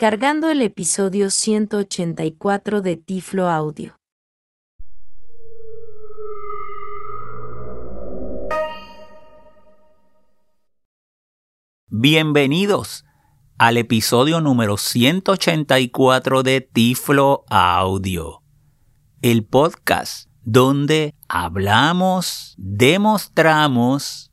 cargando 0.00 0.48
el 0.48 0.62
episodio 0.62 1.28
184 1.28 2.80
de 2.80 2.96
Tiflo 2.96 3.50
Audio. 3.50 3.98
Bienvenidos 11.88 13.04
al 13.58 13.76
episodio 13.76 14.40
número 14.40 14.78
184 14.78 16.42
de 16.44 16.62
Tiflo 16.62 17.44
Audio, 17.50 18.42
el 19.20 19.44
podcast 19.44 20.30
donde 20.44 21.14
hablamos, 21.28 22.54
demostramos 22.56 24.32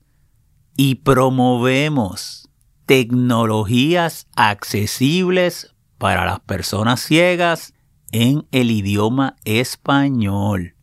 y 0.77 0.95
promovemos 0.95 2.46
tecnologías 2.87 4.27
accesibles 4.35 5.75
para 5.97 6.25
las 6.25 6.39
personas 6.39 7.01
ciegas 7.01 7.73
en 8.13 8.47
el 8.51 8.71
idioma 8.71 9.35
español. 9.43 10.75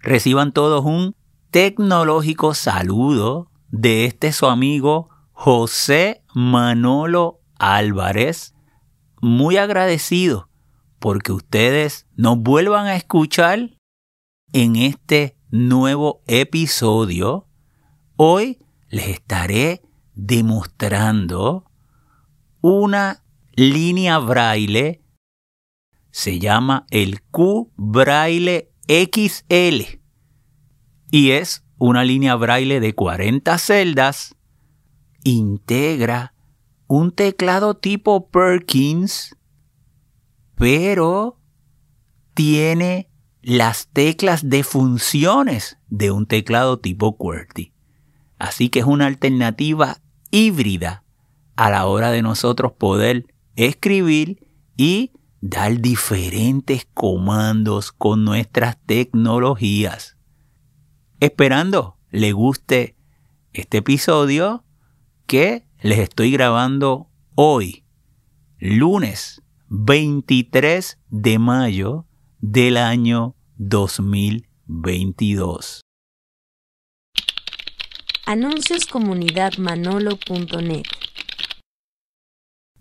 Reciban 0.00 0.52
todos 0.52 0.86
un 0.86 1.14
tecnológico 1.50 2.54
saludo 2.54 3.50
de 3.68 4.06
este 4.06 4.32
su 4.32 4.46
amigo 4.46 5.10
José 5.32 6.24
Manolo 6.34 7.40
Álvarez. 7.58 8.54
Muy 9.20 9.58
agradecido 9.58 10.48
porque 10.98 11.32
ustedes 11.32 12.06
nos 12.16 12.38
vuelvan 12.38 12.86
a 12.86 12.96
escuchar 12.96 13.76
en 14.54 14.76
este 14.76 15.36
nuevo 15.50 16.22
episodio. 16.26 17.46
Hoy 18.16 18.64
les 18.88 19.08
estaré 19.08 19.82
demostrando 20.18 21.70
una 22.60 23.22
línea 23.54 24.18
braille, 24.18 25.00
se 26.10 26.40
llama 26.40 26.86
el 26.90 27.22
Q 27.22 27.70
Braille 27.76 28.72
XL 28.88 30.00
y 31.12 31.30
es 31.30 31.64
una 31.78 32.02
línea 32.02 32.34
braille 32.34 32.80
de 32.80 32.94
40 32.96 33.56
celdas, 33.58 34.34
integra 35.22 36.34
un 36.88 37.12
teclado 37.12 37.76
tipo 37.76 38.28
Perkins, 38.28 39.36
pero 40.56 41.38
tiene 42.34 43.08
las 43.40 43.86
teclas 43.92 44.50
de 44.50 44.64
funciones 44.64 45.78
de 45.88 46.10
un 46.10 46.26
teclado 46.26 46.80
tipo 46.80 47.16
QWERTY. 47.16 47.72
Así 48.40 48.68
que 48.68 48.80
es 48.80 48.84
una 48.84 49.06
alternativa 49.06 49.98
híbrida 50.30 51.04
a 51.56 51.70
la 51.70 51.86
hora 51.86 52.10
de 52.10 52.22
nosotros 52.22 52.72
poder 52.72 53.26
escribir 53.56 54.46
y 54.76 55.12
dar 55.40 55.80
diferentes 55.80 56.86
comandos 56.94 57.92
con 57.92 58.24
nuestras 58.24 58.76
tecnologías. 58.84 60.16
Esperando 61.20 61.96
le 62.10 62.32
guste 62.32 62.96
este 63.52 63.78
episodio 63.78 64.64
que 65.26 65.66
les 65.80 65.98
estoy 65.98 66.30
grabando 66.30 67.10
hoy, 67.34 67.84
lunes 68.58 69.42
23 69.68 70.98
de 71.08 71.38
mayo 71.38 72.06
del 72.40 72.76
año 72.76 73.34
2022. 73.56 75.87
Anuncioscomunidadmanolo.net 78.28 80.84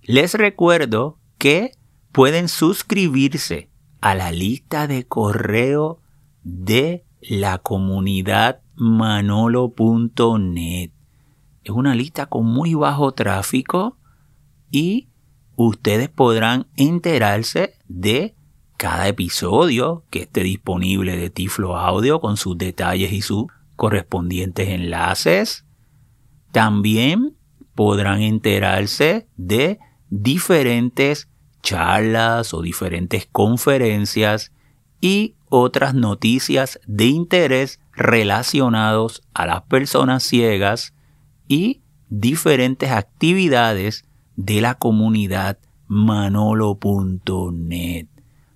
Les 0.02 0.34
recuerdo 0.34 1.20
que 1.38 1.72
pueden 2.12 2.50
suscribirse 2.50 3.70
a 4.02 4.14
la 4.14 4.34
lista 4.34 4.88
de 4.88 5.08
correo 5.08 6.02
de 6.44 7.06
la 7.22 7.60
comunidad 7.60 8.60
manolo.net. 8.76 10.92
Es 11.64 11.72
una 11.72 11.96
lista 11.96 12.26
con 12.26 12.46
muy 12.46 12.74
bajo 12.74 13.14
tráfico 13.14 13.96
y 14.70 15.08
ustedes 15.56 16.10
podrán 16.10 16.68
enterarse 16.76 17.76
de 17.88 18.36
cada 18.76 19.08
episodio 19.08 20.04
que 20.10 20.24
esté 20.24 20.44
disponible 20.44 21.16
de 21.16 21.30
Tiflo 21.30 21.78
Audio 21.78 22.20
con 22.20 22.36
sus 22.36 22.58
detalles 22.58 23.14
y 23.14 23.22
sus 23.22 23.46
correspondientes 23.78 24.68
enlaces. 24.68 25.66
También 26.52 27.38
podrán 27.76 28.22
enterarse 28.22 29.30
de 29.38 29.80
diferentes 30.10 31.30
charlas 31.62 32.54
o 32.54 32.62
diferentes 32.62 33.30
conferencias 33.32 34.52
y 35.00 35.36
otras 35.50 35.94
noticias 35.94 36.80
de 36.88 37.06
interés 37.06 37.80
relacionados 37.94 39.22
a 39.34 39.46
las 39.46 39.62
personas 39.64 40.24
ciegas 40.24 40.94
y 41.48 41.82
diferentes 42.10 42.92
actividades 42.92 44.06
de 44.36 44.62
la 44.62 44.76
comunidad 44.76 45.60
manolo.net. 45.88 47.28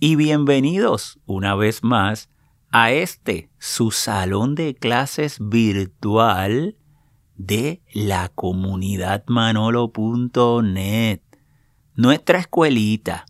Y 0.00 0.16
bienvenidos 0.16 1.18
una 1.24 1.54
vez 1.54 1.82
más 1.82 2.28
a 2.68 2.92
este, 2.92 3.50
su 3.56 3.90
salón 3.90 4.54
de 4.54 4.74
clases 4.74 5.38
virtual 5.40 6.76
de 7.36 7.80
la 7.94 8.28
comunidad 8.28 9.24
manolo.net, 9.28 11.22
nuestra 11.94 12.38
escuelita. 12.38 13.24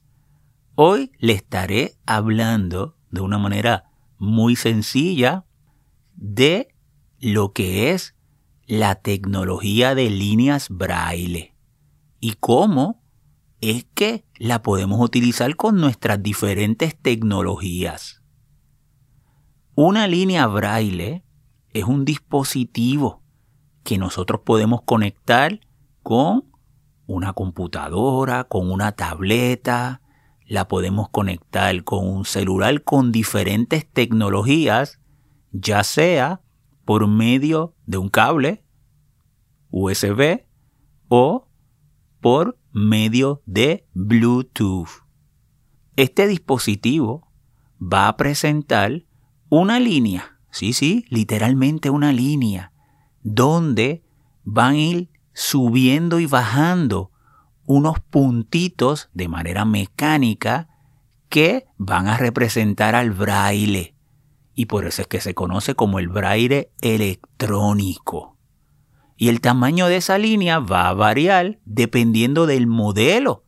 Hoy 0.75 1.13
le 1.19 1.35
estaré 1.35 1.95
hablando 2.07 2.97
de 3.13 3.21
una 3.21 3.39
manera 3.39 3.85
muy 4.19 4.57
sencilla 4.57 5.45
de 6.17 6.75
lo 7.21 7.53
que 7.53 7.93
es 7.93 8.17
la 8.69 8.97
tecnología 8.97 9.95
de 9.95 10.11
líneas 10.11 10.69
braille 10.69 11.55
y 12.21 12.35
cómo 12.35 13.03
es 13.63 13.87
que 13.95 14.27
la 14.37 14.61
podemos 14.61 15.01
utilizar 15.01 15.57
con 15.57 15.81
nuestras 15.81 16.23
diferentes 16.23 16.95
tecnologías. 17.01 18.23
Una 19.75 20.07
línea 20.07 20.47
braille 20.47 21.25
es 21.73 21.85
un 21.85 22.05
dispositivo 22.05 23.23
que 23.85 23.97
nosotros 23.97 24.43
podemos 24.45 24.83
conectar 24.83 25.61
con 26.03 26.45
una 27.07 27.33
computadora, 27.33 28.45
con 28.45 28.71
una 28.71 28.93
tableta, 28.93 30.03
la 30.45 30.69
podemos 30.69 31.09
conectar 31.09 31.85
con 31.85 32.07
un 32.07 32.27
celular 32.27 32.85
con 32.85 33.13
diferentes 33.13 33.91
tecnologías, 33.91 35.01
ya 35.53 35.83
sea 35.85 36.43
por 36.89 37.07
medio 37.07 37.75
de 37.85 37.99
un 37.99 38.09
cable 38.09 38.65
USB 39.69 40.47
o 41.09 41.47
por 42.23 42.59
medio 42.73 43.43
de 43.45 43.87
Bluetooth. 43.93 45.05
Este 45.97 46.27
dispositivo 46.27 47.31
va 47.79 48.09
a 48.09 48.17
presentar 48.17 49.05
una 49.51 49.79
línea, 49.81 50.39
sí, 50.51 50.73
sí, 50.73 51.05
literalmente 51.11 51.91
una 51.91 52.11
línea, 52.11 52.73
donde 53.23 54.03
van 54.45 54.73
a 54.73 54.79
ir 54.79 55.11
subiendo 55.35 56.21
y 56.21 56.25
bajando 56.25 57.13
unos 57.67 58.01
puntitos 58.01 59.11
de 59.13 59.29
manera 59.29 59.67
mecánica 59.67 60.71
que 61.29 61.67
van 61.77 62.09
a 62.09 62.17
representar 62.17 62.95
al 62.95 63.11
braille 63.11 63.98
y 64.59 64.67
por 64.67 64.87
eso 64.87 65.03
es 65.03 65.07
que 65.07 65.21
se 65.21 65.35
conoce 65.35 65.77
como 65.77 66.01
el 66.01 66.09
braille 66.09 66.73
electrónico. 66.81 68.37
Y 69.17 69.29
el 69.29 69.41
tamaño 69.41 69.87
de 69.87 69.99
esa 69.99 70.19
línea 70.19 70.59
va 70.59 70.89
a 70.89 70.95
variar 70.95 71.61
dependiendo 71.65 72.45
del 72.45 72.67
modelo 72.67 73.45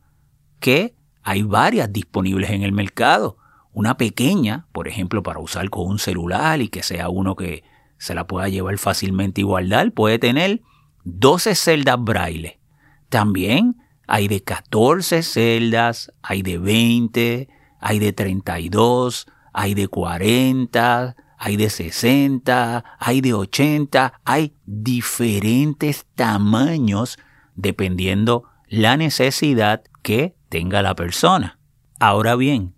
que 0.61 0.95
hay 1.21 1.43
varias 1.43 1.91
disponibles 1.91 2.51
en 2.51 2.63
el 2.63 2.71
mercado. 2.71 3.35
Una 3.73 3.97
pequeña, 3.97 4.67
por 4.71 4.87
ejemplo, 4.87 5.21
para 5.21 5.41
usar 5.41 5.69
con 5.69 5.85
un 5.85 5.99
celular 5.99 6.61
y 6.61 6.69
que 6.69 6.81
sea 6.81 7.09
uno 7.09 7.35
que 7.35 7.65
se 7.97 8.15
la 8.15 8.25
pueda 8.25 8.47
llevar 8.47 8.77
fácilmente 8.77 9.41
y 9.41 9.43
guardar, 9.43 9.91
puede 9.91 10.17
tener 10.17 10.61
12 11.03 11.55
celdas 11.55 11.97
braille. 11.99 12.61
También 13.09 13.75
hay 14.07 14.29
de 14.29 14.41
14 14.43 15.23
celdas, 15.23 16.13
hay 16.21 16.41
de 16.41 16.57
20, 16.57 17.49
hay 17.81 17.99
de 17.99 18.13
32, 18.13 19.27
hay 19.53 19.73
de 19.73 19.87
40, 19.87 21.15
hay 21.37 21.57
de 21.57 21.69
60, 21.69 22.83
hay 22.99 23.21
de 23.21 23.33
80, 23.33 24.13
hay 24.23 24.55
diferentes 24.65 26.05
tamaños 26.15 27.17
dependiendo 27.55 28.45
la 28.67 28.95
necesidad 28.97 29.83
que 30.01 30.35
tenga 30.49 30.81
la 30.81 30.95
persona. 30.95 31.59
Ahora 31.99 32.35
bien, 32.35 32.75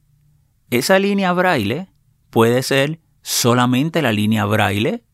esa 0.69 0.97
línea 0.99 1.33
braille 1.33 1.89
puede 2.29 2.63
ser 2.63 2.99
solamente 3.21 4.01
la 4.01 4.11
línea 4.11 4.45
braille, 4.45 5.05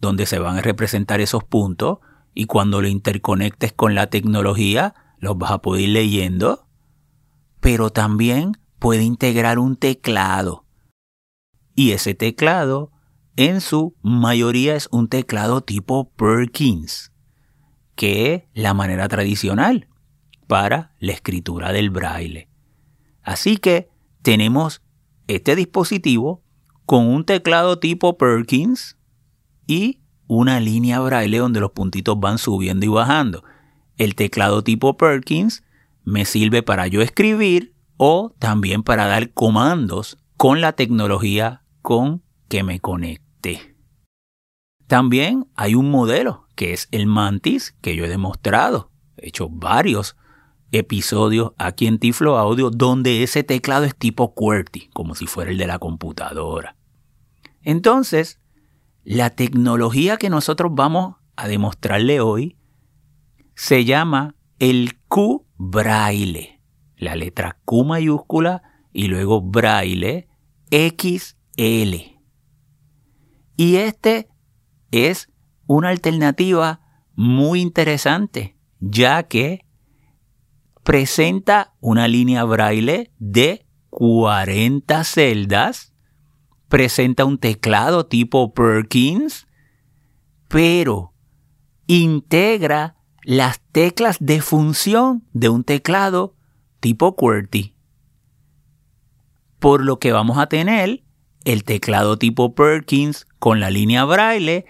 donde 0.00 0.26
se 0.26 0.38
van 0.38 0.58
a 0.58 0.62
representar 0.62 1.20
esos 1.20 1.44
puntos, 1.44 1.98
y 2.34 2.46
cuando 2.46 2.80
lo 2.80 2.88
interconectes 2.88 3.72
con 3.72 3.94
la 3.94 4.08
tecnología, 4.08 4.94
los 5.18 5.36
vas 5.36 5.50
a 5.50 5.58
poder 5.58 5.82
ir 5.82 5.88
leyendo, 5.90 6.68
pero 7.60 7.90
también 7.90 8.58
puede 8.78 9.02
integrar 9.02 9.58
un 9.58 9.76
teclado. 9.76 10.64
Y 11.78 11.92
ese 11.92 12.12
teclado, 12.12 12.90
en 13.36 13.60
su 13.60 13.94
mayoría, 14.02 14.74
es 14.74 14.88
un 14.90 15.06
teclado 15.06 15.60
tipo 15.60 16.10
Perkins, 16.16 17.12
que 17.94 18.34
es 18.34 18.42
la 18.52 18.74
manera 18.74 19.06
tradicional 19.06 19.86
para 20.48 20.96
la 20.98 21.12
escritura 21.12 21.70
del 21.70 21.90
braille. 21.90 22.48
Así 23.22 23.58
que 23.58 23.90
tenemos 24.22 24.82
este 25.28 25.54
dispositivo 25.54 26.42
con 26.84 27.06
un 27.06 27.24
teclado 27.24 27.78
tipo 27.78 28.18
Perkins 28.18 28.96
y 29.68 30.00
una 30.26 30.58
línea 30.58 30.98
braille 30.98 31.38
donde 31.38 31.60
los 31.60 31.70
puntitos 31.70 32.18
van 32.18 32.38
subiendo 32.38 32.86
y 32.86 32.88
bajando. 32.88 33.44
El 33.98 34.16
teclado 34.16 34.64
tipo 34.64 34.96
Perkins 34.96 35.62
me 36.02 36.24
sirve 36.24 36.64
para 36.64 36.88
yo 36.88 37.02
escribir 37.02 37.72
o 37.98 38.34
también 38.40 38.82
para 38.82 39.06
dar 39.06 39.32
comandos 39.32 40.18
con 40.36 40.60
la 40.60 40.72
tecnología 40.72 41.62
con 41.88 42.22
que 42.48 42.64
me 42.64 42.80
conecte. 42.80 43.74
También 44.88 45.46
hay 45.56 45.74
un 45.74 45.90
modelo 45.90 46.46
que 46.54 46.74
es 46.74 46.86
el 46.90 47.06
Mantis 47.06 47.74
que 47.80 47.96
yo 47.96 48.04
he 48.04 48.10
demostrado. 48.10 48.90
He 49.16 49.28
hecho 49.28 49.48
varios 49.48 50.14
episodios 50.70 51.52
aquí 51.56 51.86
en 51.86 51.98
Tiflo 51.98 52.36
Audio 52.36 52.68
donde 52.68 53.22
ese 53.22 53.42
teclado 53.42 53.86
es 53.86 53.96
tipo 53.96 54.34
QWERTY, 54.34 54.90
como 54.92 55.14
si 55.14 55.26
fuera 55.26 55.50
el 55.50 55.56
de 55.56 55.66
la 55.66 55.78
computadora. 55.78 56.76
Entonces, 57.62 58.38
la 59.02 59.30
tecnología 59.30 60.18
que 60.18 60.28
nosotros 60.28 60.72
vamos 60.74 61.16
a 61.36 61.48
demostrarle 61.48 62.20
hoy 62.20 62.58
se 63.54 63.86
llama 63.86 64.34
el 64.58 64.98
Q 65.08 65.46
braille, 65.56 66.60
la 66.98 67.16
letra 67.16 67.58
Q 67.64 67.84
mayúscula 67.84 68.62
y 68.92 69.06
luego 69.06 69.40
braille 69.40 70.28
XL. 71.58 72.16
Y 73.56 73.76
este 73.76 74.28
es 74.92 75.28
una 75.66 75.88
alternativa 75.88 76.80
muy 77.16 77.60
interesante, 77.60 78.56
ya 78.78 79.24
que 79.24 79.66
presenta 80.84 81.74
una 81.80 82.06
línea 82.06 82.44
braille 82.44 83.10
de 83.18 83.66
40 83.90 85.02
celdas, 85.02 85.92
presenta 86.68 87.24
un 87.24 87.38
teclado 87.38 88.06
tipo 88.06 88.54
Perkins, 88.54 89.48
pero 90.46 91.12
integra 91.88 92.96
las 93.24 93.60
teclas 93.72 94.18
de 94.20 94.40
función 94.40 95.26
de 95.32 95.48
un 95.48 95.64
teclado 95.64 96.36
tipo 96.78 97.16
QWERTY. 97.16 97.74
Por 99.58 99.84
lo 99.84 99.98
que 99.98 100.12
vamos 100.12 100.38
a 100.38 100.46
tener 100.46 101.02
el 101.48 101.64
teclado 101.64 102.18
tipo 102.18 102.54
Perkins 102.54 103.26
con 103.38 103.58
la 103.58 103.70
línea 103.70 104.04
braille 104.04 104.66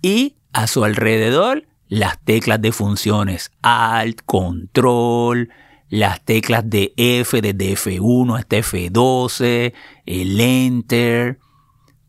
y 0.00 0.36
a 0.52 0.68
su 0.68 0.84
alrededor 0.84 1.66
las 1.88 2.20
teclas 2.20 2.62
de 2.62 2.70
funciones 2.70 3.50
Alt, 3.62 4.20
Control, 4.26 5.50
las 5.88 6.24
teclas 6.24 6.70
de 6.70 6.94
F 6.96 7.42
desde 7.42 7.72
F1 7.72 8.38
hasta 8.38 8.58
F12, 8.58 9.74
el 10.06 10.40
Enter, 10.40 11.40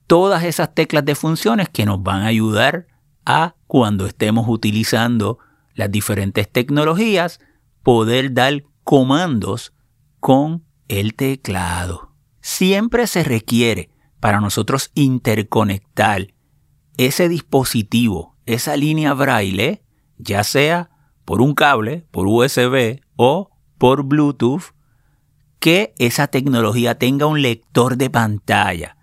todas 0.05 0.43
esas 0.43 0.75
teclas 0.75 1.03
de 1.03 1.15
funciones 1.15 1.67
que 1.69 1.87
nos 1.87 2.03
van 2.03 2.21
a 2.21 2.27
ayudar 2.27 2.85
a 3.25 3.55
cuando 3.65 4.05
estemos 4.05 4.45
utilizando 4.47 5.39
las 5.73 5.91
diferentes 5.91 6.47
tecnologías, 6.47 7.39
poder 7.81 8.35
dar 8.35 8.65
comandos 8.83 9.73
con 10.19 10.63
el 10.89 11.15
teclado. 11.15 12.11
Siempre 12.39 13.07
se 13.07 13.23
requiere 13.23 13.90
para 14.21 14.39
nosotros 14.39 14.91
interconectar 14.93 16.33
ese 16.95 17.27
dispositivo 17.27 18.31
esa 18.45 18.75
línea 18.75 19.13
braille, 19.13 19.83
ya 20.17 20.43
sea 20.43 20.89
por 21.25 21.41
un 21.41 21.53
cable, 21.53 22.05
por 22.11 22.27
USB 22.27 23.01
o 23.15 23.49
por 23.77 24.03
Bluetooth, 24.03 24.73
que 25.59 25.93
esa 25.97 26.27
tecnología 26.27 26.95
tenga 26.95 27.27
un 27.27 27.41
lector 27.41 27.97
de 27.97 28.09
pantalla, 28.09 28.97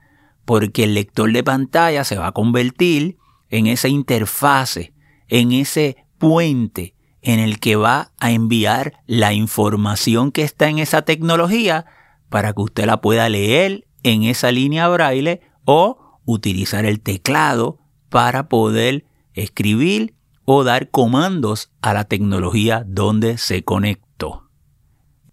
porque 0.44 0.85
el 0.85 0.94
lector 0.94 1.32
de 1.32 1.44
pantalla 1.44 2.05
se 2.05 2.17
va 2.17 2.29
a 2.29 2.32
convertir 2.32 3.17
en 3.49 3.67
esa 3.67 3.88
interfase, 3.88 4.93
en 5.29 5.53
ese 5.53 6.05
puente 6.19 6.94
en 7.23 7.41
el 7.41 7.59
que 7.59 7.76
va 7.76 8.12
a 8.19 8.31
enviar 8.32 9.00
la 9.06 9.32
información 9.32 10.32
que 10.32 10.43
está 10.43 10.69
en 10.69 10.79
esa 10.79 11.03
tecnología 11.03 11.87
para 12.29 12.53
que 12.53 12.62
usted 12.62 12.87
la 12.87 13.00
pueda 13.00 13.29
leer 13.29 13.88
en 14.02 14.22
esa 14.22 14.52
línea 14.52 14.88
braille 14.88 15.40
o 15.64 16.20
utilizar 16.24 16.84
el 16.84 17.00
teclado 17.00 17.78
para 18.08 18.48
poder 18.48 19.04
escribir 19.34 20.14
o 20.44 20.64
dar 20.64 20.90
comandos 20.90 21.70
a 21.82 21.92
la 21.92 22.04
tecnología 22.04 22.84
donde 22.86 23.38
se 23.38 23.64
conectó. 23.64 24.48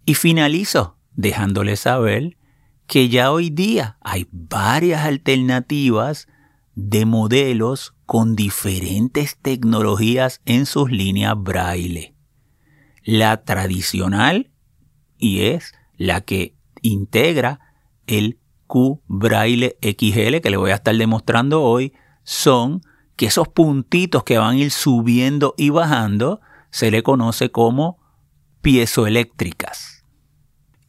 Y 0.05 0.15
finalizo 0.15 0.97
dejándole 1.15 1.75
saber 1.77 2.37
que 2.87 3.09
ya 3.09 3.31
hoy 3.31 3.49
día 3.49 3.97
hay 4.01 4.27
varias 4.31 5.05
alternativas 5.05 6.27
de 6.75 7.05
modelos 7.05 7.95
con 8.05 8.35
diferentes 8.35 9.37
tecnologías 9.37 10.41
en 10.45 10.65
sus 10.65 10.91
líneas 10.91 11.35
braille. 11.37 12.13
La 13.03 13.43
tradicional, 13.43 14.51
y 15.17 15.41
es 15.41 15.73
la 15.97 16.21
que 16.21 16.55
integra 16.81 17.59
el 18.07 18.39
Braille 19.07 19.77
XL 19.81 20.41
que 20.41 20.49
le 20.49 20.57
voy 20.57 20.71
a 20.71 20.75
estar 20.75 20.95
demostrando 20.95 21.63
hoy, 21.63 21.93
son 22.23 22.81
que 23.15 23.27
esos 23.27 23.47
puntitos 23.47 24.23
que 24.23 24.37
van 24.37 24.55
a 24.55 24.59
ir 24.59 24.71
subiendo 24.71 25.53
y 25.57 25.69
bajando 25.69 26.41
se 26.69 26.91
le 26.91 27.01
conoce 27.01 27.49
como 27.51 27.99
piezoeléctricas. 28.61 30.03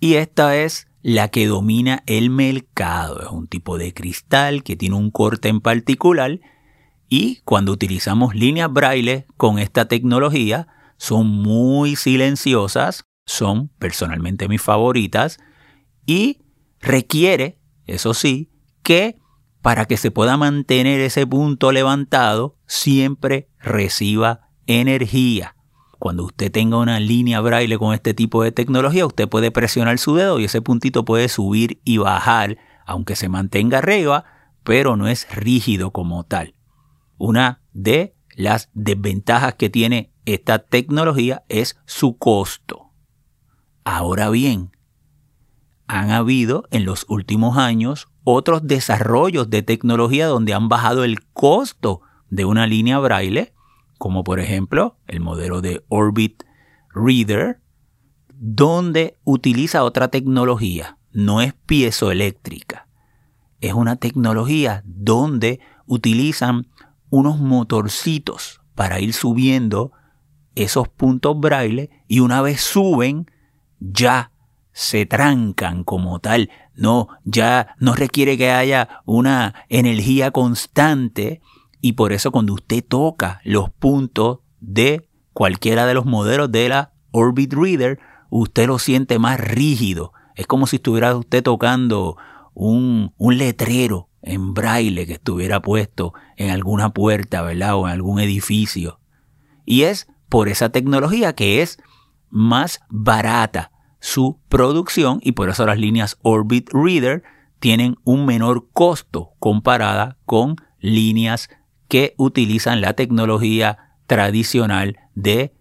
Y 0.00 0.14
esta 0.14 0.57
es 0.57 0.88
la 1.02 1.28
que 1.28 1.47
domina 1.47 2.02
el 2.07 2.31
mercado. 2.31 3.23
Es 3.23 3.28
un 3.28 3.47
tipo 3.47 3.78
de 3.78 3.95
cristal 3.95 4.64
que 4.64 4.75
tiene 4.75 4.97
un 4.97 5.11
corte 5.11 5.49
en 5.49 5.61
particular 5.61 6.40
y 7.09 7.40
cuando 7.45 7.71
utilizamos 7.71 8.35
líneas 8.35 8.73
braille 8.73 9.26
con 9.37 9.61
esta 9.61 9.87
tecnología 9.87 10.66
son 10.97 11.28
muy 11.28 11.95
silenciosas, 11.95 13.05
son 13.26 13.69
personalmente 13.78 14.49
mis 14.49 14.62
favoritas 14.62 15.38
y 16.05 16.40
requiere, 16.81 17.59
eso 17.87 18.14
sí, 18.14 18.50
que 18.83 19.19
para 19.62 19.87
que 19.87 19.97
se 19.97 20.11
pueda 20.11 20.37
mantener 20.37 21.00
ese 21.00 21.26
punto 21.26 21.73
levantado, 21.73 22.57
siempre 22.66 23.49
reciba 23.59 24.49
energía. 24.66 25.57
Cuando 25.99 26.25
usted 26.25 26.52
tenga 26.52 26.76
una 26.76 27.00
línea 27.00 27.40
braille 27.40 27.78
con 27.78 27.95
este 27.95 28.14
tipo 28.14 28.43
de 28.43 28.52
tecnología, 28.52 29.07
usted 29.07 29.28
puede 29.28 29.50
presionar 29.50 29.99
su 29.99 30.14
dedo 30.14 30.38
y 30.38 30.45
ese 30.45 30.62
puntito 30.62 31.05
puede 31.05 31.28
subir 31.28 31.81
y 31.85 31.99
bajar, 31.99 32.59
aunque 32.85 33.16
se 33.16 33.28
mantenga 33.28 33.78
arriba, 33.78 34.25
pero 34.62 34.97
no 34.97 35.09
es 35.09 35.26
rígido 35.35 35.90
como 35.90 36.25
tal. 36.25 36.55
Una 37.19 37.62
de 37.73 38.14
las 38.37 38.71
desventajas 38.75 39.55
que 39.55 39.71
tiene 39.71 40.12
esta 40.26 40.59
tecnología 40.59 41.45
es 41.49 41.78
su 41.87 42.19
costo. 42.19 42.90
Ahora 43.85 44.28
bien, 44.31 44.75
han 45.88 46.11
habido 46.11 46.64
en 46.71 46.85
los 46.85 47.07
últimos 47.09 47.57
años 47.57 48.09
otros 48.25 48.66
desarrollos 48.66 49.50
de 49.50 49.62
tecnología 49.62 50.26
donde 50.26 50.55
han 50.55 50.69
bajado 50.69 51.05
el 51.05 51.25
costo 51.33 52.00
de 52.28 52.45
una 52.45 52.66
línea 52.66 52.99
braille, 52.99 53.52
como 53.99 54.25
por 54.25 54.40
ejemplo 54.40 54.99
el 55.07 55.21
modelo 55.21 55.61
de 55.61 55.85
Orbit 55.88 56.43
Reader, 56.95 57.61
donde 58.28 59.19
utiliza 59.25 59.85
otra 59.85 60.09
tecnología, 60.09 60.99
no 61.12 61.40
es 61.40 61.55
piezoeléctrica. 61.55 62.88
Es 63.61 63.73
una 63.73 63.97
tecnología 63.97 64.83
donde 64.85 65.61
utilizan 65.87 66.66
unos 67.11 67.38
motorcitos 67.38 68.61
para 68.75 69.00
ir 69.00 69.14
subiendo 69.14 69.93
esos 70.55 70.88
puntos 70.88 71.38
braille 71.38 71.90
y 72.09 72.21
una 72.21 72.43
vez 72.43 72.61
suben 72.61 73.31
ya 73.78 74.33
se 74.76 75.06
trancan 75.06 75.85
como 75.85 76.18
tal. 76.18 76.50
No, 76.75 77.09
ya 77.25 77.75
no 77.78 77.95
requiere 77.95 78.37
que 78.37 78.50
haya 78.50 79.00
una 79.06 79.54
energía 79.71 80.33
constante 80.33 81.40
y 81.80 81.95
por 81.95 82.12
eso 82.12 82.30
cuando 82.30 82.52
usted 82.52 82.85
toca 82.87 83.40
los 83.42 83.71
puntos 83.71 84.40
de 84.61 85.09
cualquiera 85.33 85.87
de 85.87 85.95
los 85.95 86.04
modelos 86.04 86.52
de 86.52 86.68
la 86.68 86.92
Orbit 87.11 87.54
Reader, 87.54 87.99
usted 88.28 88.66
lo 88.66 88.78
siente 88.78 89.18
más 89.18 89.40
rígido. 89.40 90.12
Es 90.35 90.47
como 90.47 90.66
si 90.66 90.76
estuviera 90.76 91.16
usted 91.16 91.42
tocando 91.42 92.18
un, 92.52 93.14
un 93.16 93.38
letrero 93.38 94.11
en 94.21 94.52
braille 94.52 95.06
que 95.06 95.14
estuviera 95.14 95.62
puesto 95.62 96.12
en 96.37 96.50
alguna 96.50 96.90
puerta, 96.90 97.40
¿verdad? 97.40 97.76
O 97.76 97.88
en 97.88 97.95
algún 97.95 98.21
edificio. 98.21 99.00
Y 99.64 99.85
es 99.85 100.06
por 100.28 100.50
esa 100.50 100.68
tecnología 100.68 101.35
que 101.35 101.62
es 101.62 101.78
más 102.28 102.80
barata 102.90 103.71
su 104.00 104.41
producción 104.49 105.21
y 105.23 105.33
por 105.33 105.49
eso 105.49 105.67
las 105.67 105.79
líneas 105.79 106.19
Orbit 106.23 106.71
Reader 106.73 107.23
tienen 107.59 107.97
un 108.05 108.26
menor 108.26 108.69
costo 108.73 109.33
comparada 109.38 110.19
con 110.25 110.57
líneas 110.81 111.49
que 111.88 112.15
utilizan 112.19 112.81
la 112.81 112.95
tecnología 112.95 113.97
tradicional 114.07 114.97
de 115.15 115.55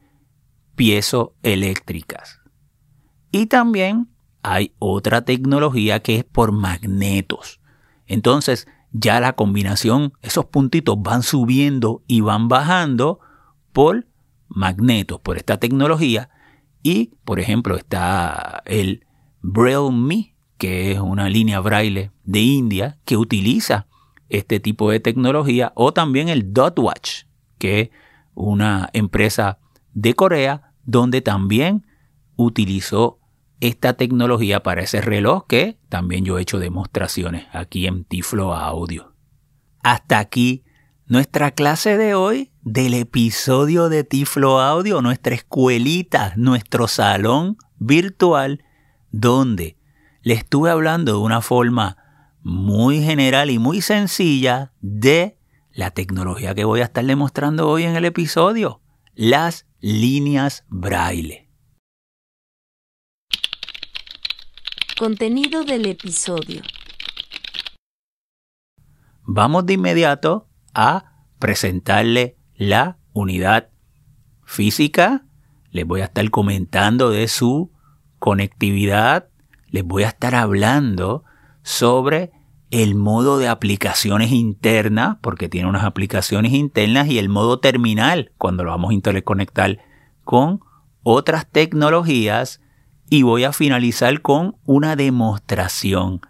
piezoeléctricas. 0.75 2.41
Y 3.31 3.47
también 3.47 4.09
hay 4.43 4.75
otra 4.79 5.23
tecnología 5.23 6.01
que 6.01 6.17
es 6.17 6.23
por 6.23 6.51
magnetos. 6.51 7.59
Entonces, 8.05 8.67
ya 8.91 9.19
la 9.19 9.33
combinación, 9.33 10.13
esos 10.21 10.45
puntitos 10.45 11.01
van 11.01 11.23
subiendo 11.23 12.03
y 12.07 12.21
van 12.21 12.47
bajando 12.47 13.19
por 13.73 14.07
magnetos, 14.47 15.19
por 15.19 15.37
esta 15.37 15.57
tecnología. 15.57 16.29
Y, 16.85 17.15
por 17.25 17.39
ejemplo, 17.39 17.77
está 17.77 18.61
el 18.67 19.07
Braille 19.41 19.91
Me, 19.91 20.35
que 20.59 20.91
es 20.91 20.99
una 20.99 21.29
línea 21.29 21.59
braille 21.59 22.11
de 22.25 22.39
India 22.41 22.99
que 23.05 23.17
utiliza 23.17 23.87
este 24.29 24.59
tipo 24.59 24.91
de 24.91 24.99
tecnología, 24.99 25.71
o 25.73 25.93
también 25.93 26.29
el 26.29 26.53
Dotwatch, 26.53 27.23
que 27.57 27.79
es 27.81 27.89
una 28.35 28.91
empresa 28.93 29.57
de 29.95 30.13
Corea 30.13 30.73
donde 30.83 31.21
también 31.21 31.87
utilizó 32.35 33.19
esta 33.61 33.93
tecnología 33.93 34.61
para 34.61 34.83
ese 34.83 35.01
reloj 35.01 35.47
que 35.47 35.79
también 35.89 36.23
yo 36.23 36.37
he 36.37 36.43
hecho 36.43 36.59
demostraciones 36.59 37.47
aquí 37.51 37.87
en 37.87 38.03
Tiflo 38.03 38.53
Audio. 38.53 39.15
Hasta 39.81 40.19
aquí 40.19 40.63
nuestra 41.07 41.51
clase 41.51 41.97
de 41.97 42.15
hoy 42.15 42.51
del 42.63 42.95
episodio 42.95 43.89
de 43.89 44.03
Tiflo 44.03 44.59
Audio, 44.59 45.01
nuestra 45.01 45.35
escuelita, 45.35 46.33
nuestro 46.35 46.87
salón 46.87 47.57
virtual, 47.77 48.63
donde 49.11 49.77
le 50.23 50.33
estuve 50.33 50.71
hablando 50.71 51.13
de 51.13 51.19
una 51.19 51.41
forma 51.41 51.97
muy 52.41 53.03
general 53.03 53.51
y 53.51 53.59
muy 53.59 53.81
sencilla 53.81 54.73
de 54.81 55.37
la 55.71 55.91
tecnología 55.91 56.55
que 56.55 56.65
voy 56.65 56.81
a 56.81 56.85
estar 56.85 57.05
demostrando 57.05 57.69
hoy 57.69 57.83
en 57.83 57.95
el 57.95 58.05
episodio, 58.05 58.81
las 59.13 59.67
líneas 59.81 60.65
braille. 60.69 61.49
Contenido 64.97 65.63
del 65.65 65.85
episodio. 65.85 66.61
Vamos 69.23 69.65
de 69.65 69.73
inmediato 69.73 70.47
a 70.75 71.23
presentarle 71.39 72.37
la 72.55 72.97
unidad 73.13 73.69
física. 74.43 75.25
Les 75.71 75.85
voy 75.85 76.01
a 76.01 76.05
estar 76.05 76.29
comentando 76.29 77.09
de 77.09 77.27
su 77.27 77.71
conectividad. 78.19 79.29
Les 79.69 79.83
voy 79.83 80.03
a 80.03 80.09
estar 80.09 80.35
hablando 80.35 81.23
sobre 81.63 82.31
el 82.71 82.95
modo 82.95 83.37
de 83.37 83.47
aplicaciones 83.47 84.31
internas, 84.31 85.17
porque 85.21 85.49
tiene 85.49 85.69
unas 85.69 85.83
aplicaciones 85.83 86.53
internas, 86.53 87.07
y 87.07 87.19
el 87.19 87.29
modo 87.29 87.59
terminal, 87.59 88.31
cuando 88.37 88.63
lo 88.63 88.71
vamos 88.71 88.91
a 88.91 88.93
interconectar 88.93 89.79
con 90.23 90.59
otras 91.03 91.47
tecnologías 91.49 92.61
y 93.09 93.21
voy 93.21 93.43
a 93.43 93.53
finalizar 93.53 94.21
con 94.21 94.57
una 94.65 94.95
demostración. 94.95 96.21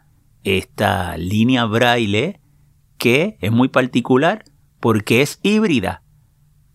Esta 0.44 1.18
línea 1.18 1.66
braille 1.66 2.42
que 2.98 3.38
es 3.42 3.52
muy 3.52 3.68
particular 3.68 4.46
porque 4.80 5.22
es 5.22 5.40
híbrida, 5.44 6.04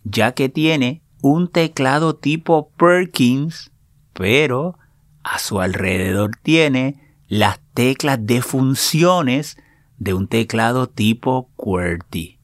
ya 0.04 0.32
que 0.32 0.48
tiene 0.48 1.02
un 1.22 1.48
teclado 1.48 2.16
tipo 2.16 2.70
Perkins, 2.76 3.70
pero 4.12 4.78
a 5.22 5.38
su 5.38 5.60
alrededor 5.60 6.32
tiene 6.42 7.00
las 7.28 7.60
teclas 7.74 8.24
de 8.26 8.42
funciones 8.42 9.56
de 9.98 10.14
un 10.14 10.28
teclado 10.28 10.88
tipo 10.88 11.50
QWERTY. 11.56 12.38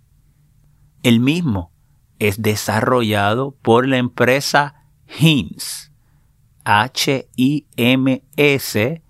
El 1.02 1.20
mismo 1.20 1.72
es 2.18 2.42
desarrollado 2.42 3.56
por 3.62 3.86
la 3.86 3.96
empresa 3.96 4.86
HIMS 5.06 5.86
HIMS, 6.66 9.00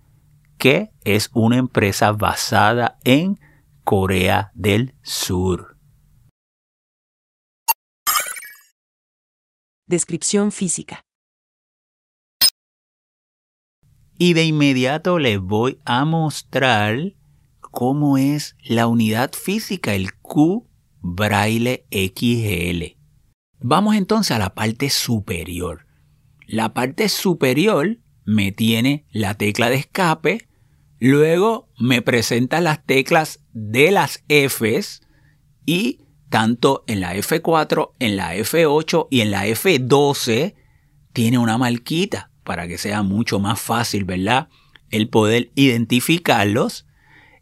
que 0.58 0.90
es 1.04 1.30
una 1.32 1.56
empresa 1.56 2.12
basada 2.12 2.98
en 3.04 3.40
Corea 3.86 4.50
del 4.52 4.96
Sur. 5.04 5.78
Descripción 9.86 10.50
física. 10.50 11.04
Y 14.18 14.32
de 14.32 14.44
inmediato 14.44 15.20
les 15.20 15.38
voy 15.38 15.80
a 15.84 16.04
mostrar 16.04 17.14
cómo 17.60 18.18
es 18.18 18.56
la 18.64 18.88
unidad 18.88 19.32
física, 19.34 19.94
el 19.94 20.14
Q 20.14 20.68
Braille 21.00 21.86
XL. 21.92 22.98
Vamos 23.60 23.94
entonces 23.94 24.32
a 24.32 24.40
la 24.40 24.56
parte 24.56 24.90
superior. 24.90 25.86
La 26.48 26.74
parte 26.74 27.08
superior 27.08 28.00
me 28.24 28.50
tiene 28.50 29.06
la 29.12 29.34
tecla 29.34 29.70
de 29.70 29.76
escape, 29.76 30.48
luego 31.00 31.68
me 31.78 32.02
presenta 32.02 32.60
las 32.60 32.84
teclas 32.84 33.40
de 33.52 33.90
las 33.90 34.22
Fs 34.28 35.02
y 35.64 36.00
tanto 36.28 36.84
en 36.86 37.00
la 37.00 37.14
F4, 37.14 37.92
en 37.98 38.16
la 38.16 38.36
F8 38.36 39.08
y 39.10 39.20
en 39.20 39.30
la 39.30 39.46
F12 39.46 40.54
tiene 41.12 41.38
una 41.38 41.58
marquita 41.58 42.30
para 42.44 42.68
que 42.68 42.78
sea 42.78 43.02
mucho 43.02 43.38
más 43.38 43.60
fácil, 43.60 44.04
¿verdad? 44.04 44.48
El 44.90 45.08
poder 45.08 45.50
identificarlos. 45.54 46.86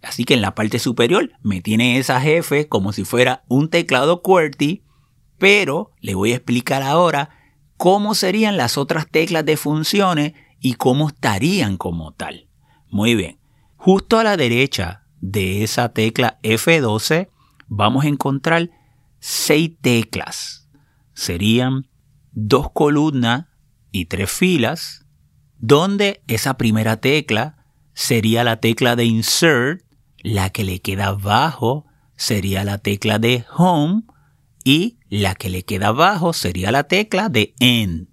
Así 0.03 0.25
que 0.25 0.35
en 0.35 0.43
la 0.43 0.55
parte 0.55 0.79
superior 0.79 1.33
me 1.43 1.61
tiene 1.61 1.99
esas 1.99 2.25
F 2.27 2.69
como 2.69 2.93
si 2.93 3.05
fuera 3.05 3.45
un 3.49 3.71
teclado 3.71 4.23
QWERTY, 4.23 4.83
pero 5.39 5.93
le 6.01 6.15
voy 6.15 6.33
a 6.33 6.37
explicar 6.37 6.83
ahora 6.83 7.31
cómo 7.77 8.15
serían 8.15 8.57
las 8.57 8.79
otras 8.79 9.09
teclas 9.11 9.45
de 9.45 9.57
funciones 9.57 10.35
y 10.61 10.75
cómo 10.75 11.09
estarían 11.09 11.77
como 11.77 12.13
tal. 12.13 12.49
Muy 12.89 13.15
bien, 13.15 13.39
justo 13.85 14.19
a 14.19 14.25
la 14.25 14.39
derecha 14.39 15.03
de 15.21 15.63
esa 15.63 15.91
tecla 15.91 16.39
F12 16.43 17.29
vamos 17.69 18.07
a 18.07 18.09
encontrar 18.09 18.71
seis 19.21 19.73
teclas. 19.79 20.71
Serían 21.13 21.91
dos 22.33 22.71
columnas 22.73 23.45
y 23.93 24.07
tres 24.07 24.31
filas, 24.31 25.05
donde 25.59 26.23
esa 26.29 26.57
primera 26.57 26.97
tecla 26.97 27.59
sería 27.93 28.43
la 28.43 28.59
tecla 28.59 28.97
de 28.97 29.05
Insert, 29.05 29.83
la 30.23 30.49
que 30.49 30.65
le 30.65 30.81
queda 30.81 31.09
abajo 31.09 31.85
sería 32.17 32.65
la 32.65 32.79
tecla 32.79 33.19
de 33.19 33.45
Home 33.55 34.05
y 34.65 34.99
la 35.11 35.35
que 35.35 35.51
le 35.51 35.63
queda 35.63 35.89
abajo 35.89 36.33
sería 36.33 36.73
la 36.73 36.85
tecla 36.85 37.29
de 37.29 37.55
End. 37.61 38.09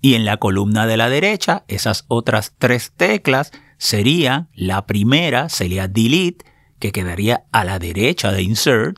Y 0.00 0.14
en 0.14 0.24
la 0.24 0.38
columna 0.38 0.88
de 0.88 0.96
la 0.96 1.08
derecha, 1.08 1.64
esas 1.68 2.04
otras 2.08 2.56
tres 2.58 2.90
teclas 2.96 3.52
serían, 3.84 4.48
la 4.54 4.86
primera 4.86 5.50
sería 5.50 5.88
Delete, 5.88 6.46
que 6.78 6.90
quedaría 6.90 7.44
a 7.52 7.64
la 7.64 7.78
derecha 7.78 8.32
de 8.32 8.42
Insert, 8.42 8.96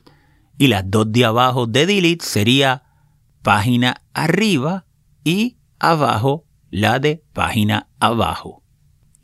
y 0.57 0.67
las 0.67 0.89
dos 0.89 1.11
de 1.11 1.25
abajo 1.25 1.67
de 1.67 1.85
Delete 1.85 2.23
sería 2.23 2.83
página 3.41 4.01
arriba 4.13 4.85
y 5.25 5.57
abajo 5.77 6.45
la 6.71 6.99
de 6.99 7.21
página 7.33 7.89
abajo. 7.99 8.63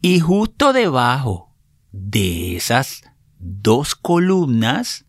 Y 0.01 0.19
justo 0.19 0.73
debajo 0.73 1.55
de 1.93 2.57
esas 2.57 3.03
dos 3.39 3.95
columnas 3.95 5.05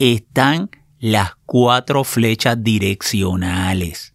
están 0.00 0.70
las 0.98 1.36
cuatro 1.46 2.02
flechas 2.02 2.56
direccionales. 2.60 4.11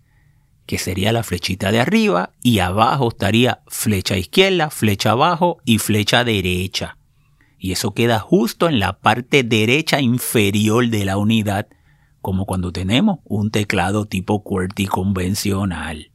Que 0.67 0.77
sería 0.77 1.13
la 1.13 1.23
flechita 1.23 1.71
de 1.71 1.79
arriba, 1.79 2.33
y 2.43 2.59
abajo 2.59 3.07
estaría 3.07 3.61
flecha 3.67 4.17
izquierda, 4.17 4.69
flecha 4.69 5.11
abajo 5.11 5.57
y 5.65 5.79
flecha 5.79 6.25
derecha. 6.25 6.97
Y 7.57 7.71
eso 7.71 7.93
queda 7.93 8.19
justo 8.19 8.67
en 8.67 8.79
la 8.79 8.99
parte 8.99 9.43
derecha 9.43 10.01
inferior 10.01 10.89
de 10.89 11.05
la 11.05 11.17
unidad, 11.17 11.67
como 12.21 12.45
cuando 12.45 12.73
tenemos 12.73 13.19
un 13.23 13.49
teclado 13.49 14.05
tipo 14.05 14.43
QWERTY 14.43 14.87
convencional. 14.87 16.11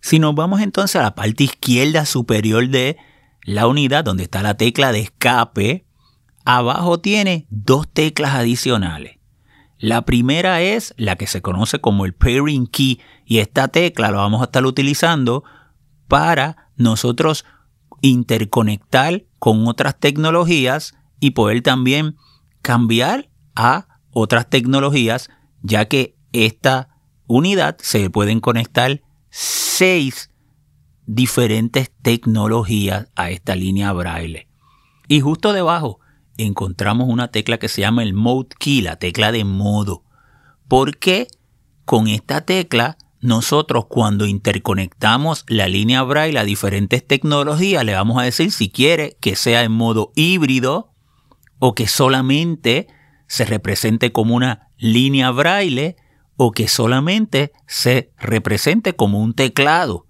Si 0.00 0.18
nos 0.18 0.34
vamos 0.34 0.60
entonces 0.60 0.96
a 0.96 1.02
la 1.02 1.14
parte 1.14 1.44
izquierda 1.44 2.04
superior 2.06 2.68
de 2.68 2.96
la 3.44 3.68
unidad, 3.68 4.02
donde 4.02 4.24
está 4.24 4.42
la 4.42 4.56
tecla 4.56 4.90
de 4.90 5.00
escape, 5.00 5.86
abajo 6.44 6.98
tiene 6.98 7.46
dos 7.50 7.88
teclas 7.88 8.34
adicionales. 8.34 9.19
La 9.80 10.02
primera 10.04 10.60
es 10.60 10.92
la 10.98 11.16
que 11.16 11.26
se 11.26 11.40
conoce 11.40 11.80
como 11.80 12.04
el 12.04 12.12
pairing 12.12 12.66
key 12.66 13.00
y 13.24 13.38
esta 13.38 13.68
tecla 13.68 14.10
la 14.10 14.18
vamos 14.18 14.42
a 14.42 14.44
estar 14.44 14.66
utilizando 14.66 15.42
para 16.06 16.68
nosotros 16.76 17.46
interconectar 18.02 19.24
con 19.38 19.66
otras 19.66 19.98
tecnologías 19.98 20.94
y 21.18 21.30
poder 21.30 21.62
también 21.62 22.16
cambiar 22.60 23.30
a 23.54 23.86
otras 24.10 24.50
tecnologías, 24.50 25.30
ya 25.62 25.86
que 25.86 26.14
esta 26.32 26.90
unidad 27.26 27.78
se 27.80 28.10
pueden 28.10 28.40
conectar 28.40 29.00
seis 29.30 30.30
diferentes 31.06 31.90
tecnologías 32.02 33.08
a 33.16 33.30
esta 33.30 33.56
línea 33.56 33.94
braille. 33.94 34.46
Y 35.08 35.20
justo 35.20 35.54
debajo 35.54 36.00
encontramos 36.44 37.08
una 37.08 37.28
tecla 37.28 37.58
que 37.58 37.68
se 37.68 37.80
llama 37.80 38.02
el 38.02 38.14
Mode 38.14 38.50
Key, 38.58 38.82
la 38.82 38.96
tecla 38.96 39.32
de 39.32 39.44
modo. 39.44 40.04
Porque 40.68 41.28
con 41.84 42.06
esta 42.06 42.42
tecla 42.42 42.96
nosotros 43.20 43.86
cuando 43.88 44.26
interconectamos 44.26 45.44
la 45.48 45.68
línea 45.68 46.02
braille 46.02 46.38
a 46.38 46.44
diferentes 46.44 47.06
tecnologías 47.06 47.84
le 47.84 47.94
vamos 47.94 48.18
a 48.18 48.24
decir 48.24 48.50
si 48.50 48.70
quiere 48.70 49.16
que 49.20 49.36
sea 49.36 49.62
en 49.62 49.72
modo 49.72 50.10
híbrido 50.14 50.92
o 51.58 51.74
que 51.74 51.86
solamente 51.86 52.86
se 53.26 53.44
represente 53.44 54.12
como 54.12 54.34
una 54.34 54.68
línea 54.78 55.30
braille 55.30 55.96
o 56.36 56.52
que 56.52 56.68
solamente 56.68 57.52
se 57.66 58.12
represente 58.16 58.94
como 58.94 59.20
un 59.20 59.34
teclado. 59.34 60.06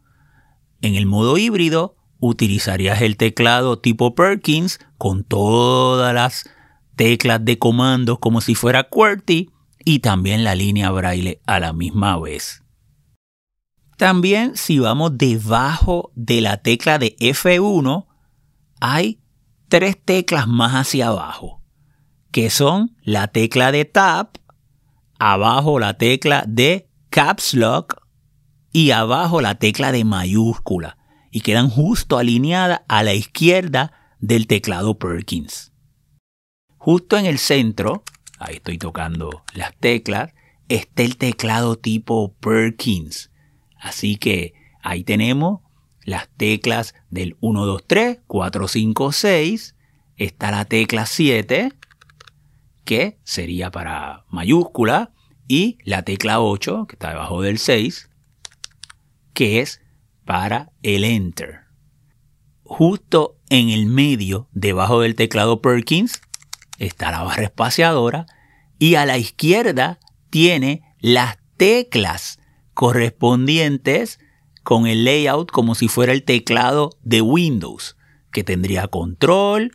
En 0.80 0.94
el 0.94 1.06
modo 1.06 1.36
híbrido 1.36 1.96
utilizarías 2.20 3.02
el 3.02 3.16
teclado 3.16 3.78
tipo 3.78 4.14
Perkins 4.14 4.78
con 4.98 5.24
todas 5.24 6.14
las 6.14 6.48
teclas 6.96 7.44
de 7.44 7.58
comandos 7.58 8.18
como 8.18 8.40
si 8.40 8.54
fuera 8.54 8.84
QWERTY 8.84 9.50
y 9.84 10.00
también 10.00 10.44
la 10.44 10.54
línea 10.54 10.90
braille 10.90 11.40
a 11.46 11.58
la 11.58 11.72
misma 11.72 12.18
vez. 12.18 12.62
También 13.96 14.56
si 14.56 14.78
vamos 14.78 15.16
debajo 15.16 16.12
de 16.14 16.40
la 16.40 16.58
tecla 16.58 16.98
de 16.98 17.16
F1 17.16 18.06
hay 18.80 19.20
tres 19.68 19.96
teclas 20.02 20.46
más 20.46 20.72
hacia 20.72 21.08
abajo 21.08 21.60
que 22.30 22.48
son 22.50 22.96
la 23.02 23.28
tecla 23.28 23.72
de 23.72 23.84
Tab, 23.84 24.30
abajo 25.18 25.78
la 25.78 25.94
tecla 25.94 26.44
de 26.46 26.88
Caps 27.10 27.54
Lock 27.54 27.96
y 28.72 28.92
abajo 28.92 29.40
la 29.40 29.56
tecla 29.56 29.90
de 29.90 30.04
mayúscula 30.04 30.96
y 31.30 31.40
quedan 31.40 31.68
justo 31.68 32.18
alineadas 32.18 32.82
a 32.88 33.02
la 33.02 33.14
izquierda 33.14 33.92
del 34.18 34.46
teclado 34.46 34.98
Perkins. 34.98 35.72
Justo 36.76 37.16
en 37.16 37.26
el 37.26 37.38
centro, 37.38 38.04
ahí 38.38 38.56
estoy 38.56 38.78
tocando 38.78 39.44
las 39.54 39.76
teclas, 39.76 40.32
está 40.68 41.02
el 41.02 41.16
teclado 41.16 41.76
tipo 41.76 42.34
Perkins. 42.40 43.30
Así 43.78 44.16
que 44.16 44.54
ahí 44.82 45.04
tenemos 45.04 45.60
las 46.04 46.28
teclas 46.36 46.94
del 47.10 47.36
1, 47.40 47.66
2, 47.66 47.84
3, 47.86 48.18
4, 48.26 48.68
5, 48.68 49.12
6. 49.12 49.76
Está 50.16 50.50
la 50.50 50.64
tecla 50.64 51.06
7, 51.06 51.72
que 52.84 53.18
sería 53.24 53.70
para 53.70 54.24
mayúscula. 54.28 55.12
Y 55.48 55.78
la 55.84 56.02
tecla 56.02 56.40
8, 56.40 56.86
que 56.86 56.94
está 56.94 57.10
debajo 57.10 57.42
del 57.42 57.58
6, 57.58 58.08
que 59.34 59.60
es 59.60 59.80
para 60.30 60.70
el 60.84 61.02
Enter. 61.02 61.62
Justo 62.62 63.40
en 63.48 63.68
el 63.68 63.86
medio, 63.86 64.48
debajo 64.52 65.00
del 65.00 65.16
teclado 65.16 65.60
Perkins, 65.60 66.22
está 66.78 67.10
la 67.10 67.24
barra 67.24 67.42
espaciadora 67.42 68.26
y 68.78 68.94
a 68.94 69.06
la 69.06 69.18
izquierda 69.18 69.98
tiene 70.30 70.84
las 71.00 71.38
teclas 71.56 72.38
correspondientes 72.74 74.20
con 74.62 74.86
el 74.86 75.04
layout 75.04 75.50
como 75.50 75.74
si 75.74 75.88
fuera 75.88 76.12
el 76.12 76.22
teclado 76.22 76.90
de 77.02 77.22
Windows, 77.22 77.96
que 78.30 78.44
tendría 78.44 78.86
control, 78.86 79.72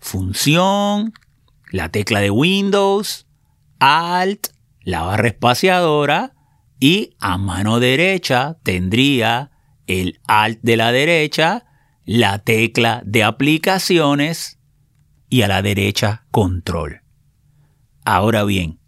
función, 0.00 1.12
la 1.70 1.88
tecla 1.90 2.18
de 2.18 2.30
Windows, 2.30 3.28
Alt, 3.78 4.48
la 4.80 5.02
barra 5.02 5.28
espaciadora 5.28 6.34
y 6.80 7.14
a 7.20 7.38
mano 7.38 7.78
derecha 7.78 8.58
tendría 8.64 9.52
el 9.86 10.20
Alt 10.26 10.60
de 10.62 10.76
la 10.76 10.92
derecha, 10.92 11.64
la 12.04 12.38
tecla 12.38 13.02
de 13.04 13.24
aplicaciones 13.24 14.58
y 15.28 15.42
a 15.42 15.48
la 15.48 15.62
derecha 15.62 16.26
control. 16.30 17.02
Ahora 18.04 18.44
bien, 18.44 18.78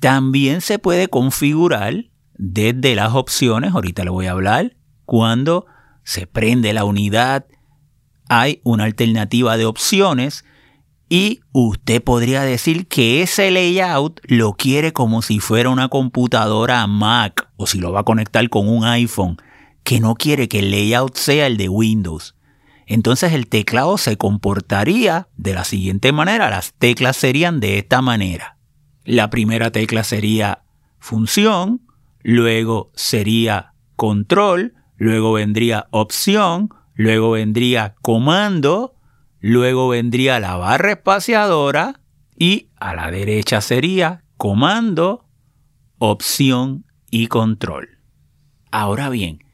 también 0.00 0.60
se 0.60 0.78
puede 0.78 1.08
configurar 1.08 2.06
desde 2.34 2.94
las 2.94 3.14
opciones, 3.14 3.74
ahorita 3.74 4.04
le 4.04 4.10
voy 4.10 4.26
a 4.26 4.32
hablar, 4.32 4.76
cuando 5.04 5.66
se 6.04 6.26
prende 6.26 6.72
la 6.72 6.84
unidad, 6.84 7.46
hay 8.28 8.60
una 8.64 8.84
alternativa 8.84 9.56
de 9.56 9.66
opciones 9.66 10.44
y 11.08 11.40
usted 11.52 12.02
podría 12.02 12.42
decir 12.42 12.86
que 12.86 13.22
ese 13.22 13.50
layout 13.50 14.20
lo 14.24 14.52
quiere 14.52 14.92
como 14.92 15.22
si 15.22 15.40
fuera 15.40 15.68
una 15.68 15.88
computadora 15.88 16.86
Mac 16.86 17.50
o 17.56 17.66
si 17.66 17.78
lo 17.78 17.92
va 17.92 18.00
a 18.00 18.04
conectar 18.04 18.48
con 18.48 18.68
un 18.68 18.84
iPhone 18.84 19.36
que 19.84 20.00
no 20.00 20.14
quiere 20.14 20.48
que 20.48 20.60
el 20.60 20.70
layout 20.70 21.16
sea 21.16 21.46
el 21.46 21.56
de 21.56 21.68
Windows. 21.68 22.36
Entonces 22.86 23.32
el 23.32 23.46
teclado 23.46 23.98
se 23.98 24.16
comportaría 24.16 25.28
de 25.36 25.54
la 25.54 25.64
siguiente 25.64 26.12
manera. 26.12 26.50
Las 26.50 26.72
teclas 26.74 27.16
serían 27.16 27.60
de 27.60 27.78
esta 27.78 28.02
manera. 28.02 28.56
La 29.04 29.30
primera 29.30 29.70
tecla 29.70 30.04
sería 30.04 30.64
función, 30.98 31.82
luego 32.22 32.90
sería 32.94 33.74
control, 33.96 34.74
luego 34.96 35.32
vendría 35.32 35.86
opción, 35.90 36.70
luego 36.94 37.30
vendría 37.30 37.94
comando, 38.02 38.94
luego 39.40 39.88
vendría 39.88 40.40
la 40.40 40.56
barra 40.56 40.92
espaciadora 40.92 42.00
y 42.36 42.70
a 42.76 42.94
la 42.94 43.10
derecha 43.10 43.60
sería 43.60 44.24
comando, 44.36 45.26
opción 45.98 46.86
y 47.10 47.26
control. 47.26 47.98
Ahora 48.70 49.08
bien, 49.08 49.44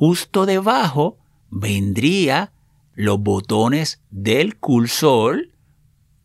justo 0.00 0.46
debajo 0.46 1.18
vendría 1.50 2.54
los 2.94 3.20
botones 3.20 4.02
del 4.08 4.56
cursor 4.56 5.50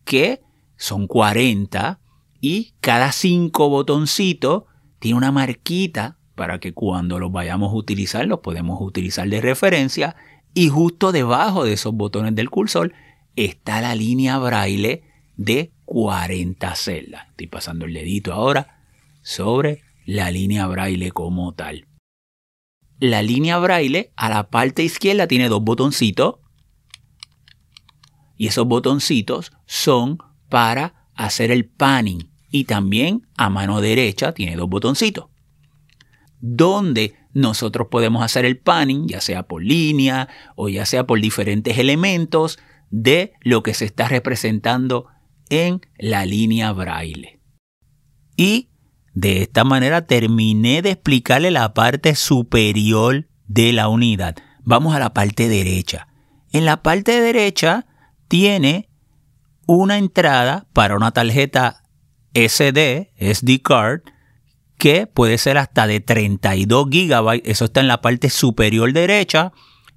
que 0.06 0.40
son 0.78 1.06
40 1.06 2.00
y 2.40 2.72
cada 2.80 3.12
cinco 3.12 3.68
botoncitos 3.68 4.62
tiene 4.98 5.18
una 5.18 5.30
marquita 5.30 6.16
para 6.34 6.58
que 6.58 6.72
cuando 6.72 7.18
los 7.18 7.30
vayamos 7.30 7.70
a 7.70 7.76
utilizar 7.76 8.26
los 8.26 8.40
podemos 8.40 8.80
utilizar 8.80 9.28
de 9.28 9.42
referencia 9.42 10.16
y 10.54 10.68
justo 10.68 11.12
debajo 11.12 11.64
de 11.64 11.74
esos 11.74 11.92
botones 11.92 12.34
del 12.34 12.48
cursor 12.48 12.94
está 13.36 13.82
la 13.82 13.94
línea 13.94 14.38
braille 14.38 15.02
de 15.36 15.70
40 15.84 16.74
celdas. 16.76 17.28
Estoy 17.28 17.48
pasando 17.48 17.84
el 17.84 17.92
dedito 17.92 18.32
ahora 18.32 18.80
sobre 19.20 19.82
la 20.06 20.30
línea 20.30 20.66
braille 20.66 21.10
como 21.10 21.52
tal 21.52 21.86
la 22.98 23.22
línea 23.22 23.58
braille 23.58 24.12
a 24.16 24.28
la 24.28 24.48
parte 24.48 24.82
izquierda 24.82 25.26
tiene 25.26 25.48
dos 25.48 25.62
botoncitos. 25.62 26.36
Y 28.36 28.48
esos 28.48 28.66
botoncitos 28.66 29.52
son 29.66 30.18
para 30.48 31.08
hacer 31.14 31.50
el 31.50 31.66
panning. 31.66 32.30
Y 32.50 32.64
también 32.64 33.26
a 33.36 33.50
mano 33.50 33.80
derecha 33.80 34.32
tiene 34.32 34.56
dos 34.56 34.68
botoncitos. 34.68 35.26
Donde 36.40 37.16
nosotros 37.32 37.88
podemos 37.90 38.22
hacer 38.22 38.44
el 38.44 38.58
panning, 38.58 39.08
ya 39.08 39.20
sea 39.20 39.42
por 39.44 39.62
línea 39.62 40.28
o 40.54 40.68
ya 40.68 40.86
sea 40.86 41.06
por 41.06 41.20
diferentes 41.20 41.78
elementos 41.78 42.58
de 42.90 43.32
lo 43.40 43.62
que 43.62 43.74
se 43.74 43.84
está 43.84 44.08
representando 44.08 45.06
en 45.50 45.80
la 45.98 46.24
línea 46.24 46.72
braille. 46.72 47.40
Y 48.36 48.70
de 49.16 49.40
esta 49.40 49.64
manera 49.64 50.06
terminé 50.06 50.82
de 50.82 50.90
explicarle 50.90 51.50
la 51.50 51.72
parte 51.72 52.14
superior 52.14 53.26
de 53.46 53.72
la 53.72 53.88
unidad. 53.88 54.36
Vamos 54.62 54.94
a 54.94 54.98
la 54.98 55.14
parte 55.14 55.48
derecha. 55.48 56.06
En 56.52 56.66
la 56.66 56.82
parte 56.82 57.18
derecha 57.22 57.86
tiene 58.28 58.90
una 59.66 59.96
entrada 59.96 60.66
para 60.74 60.96
una 60.96 61.12
tarjeta 61.12 61.82
SD, 62.34 63.14
SD 63.18 63.62
card, 63.62 64.02
que 64.76 65.06
puede 65.06 65.38
ser 65.38 65.56
hasta 65.56 65.86
de 65.86 66.00
32 66.00 66.90
GB. 66.90 67.40
Eso 67.46 67.64
está 67.64 67.80
en 67.80 67.88
la 67.88 68.02
parte 68.02 68.28
superior 68.28 68.92
derecha. 68.92 69.54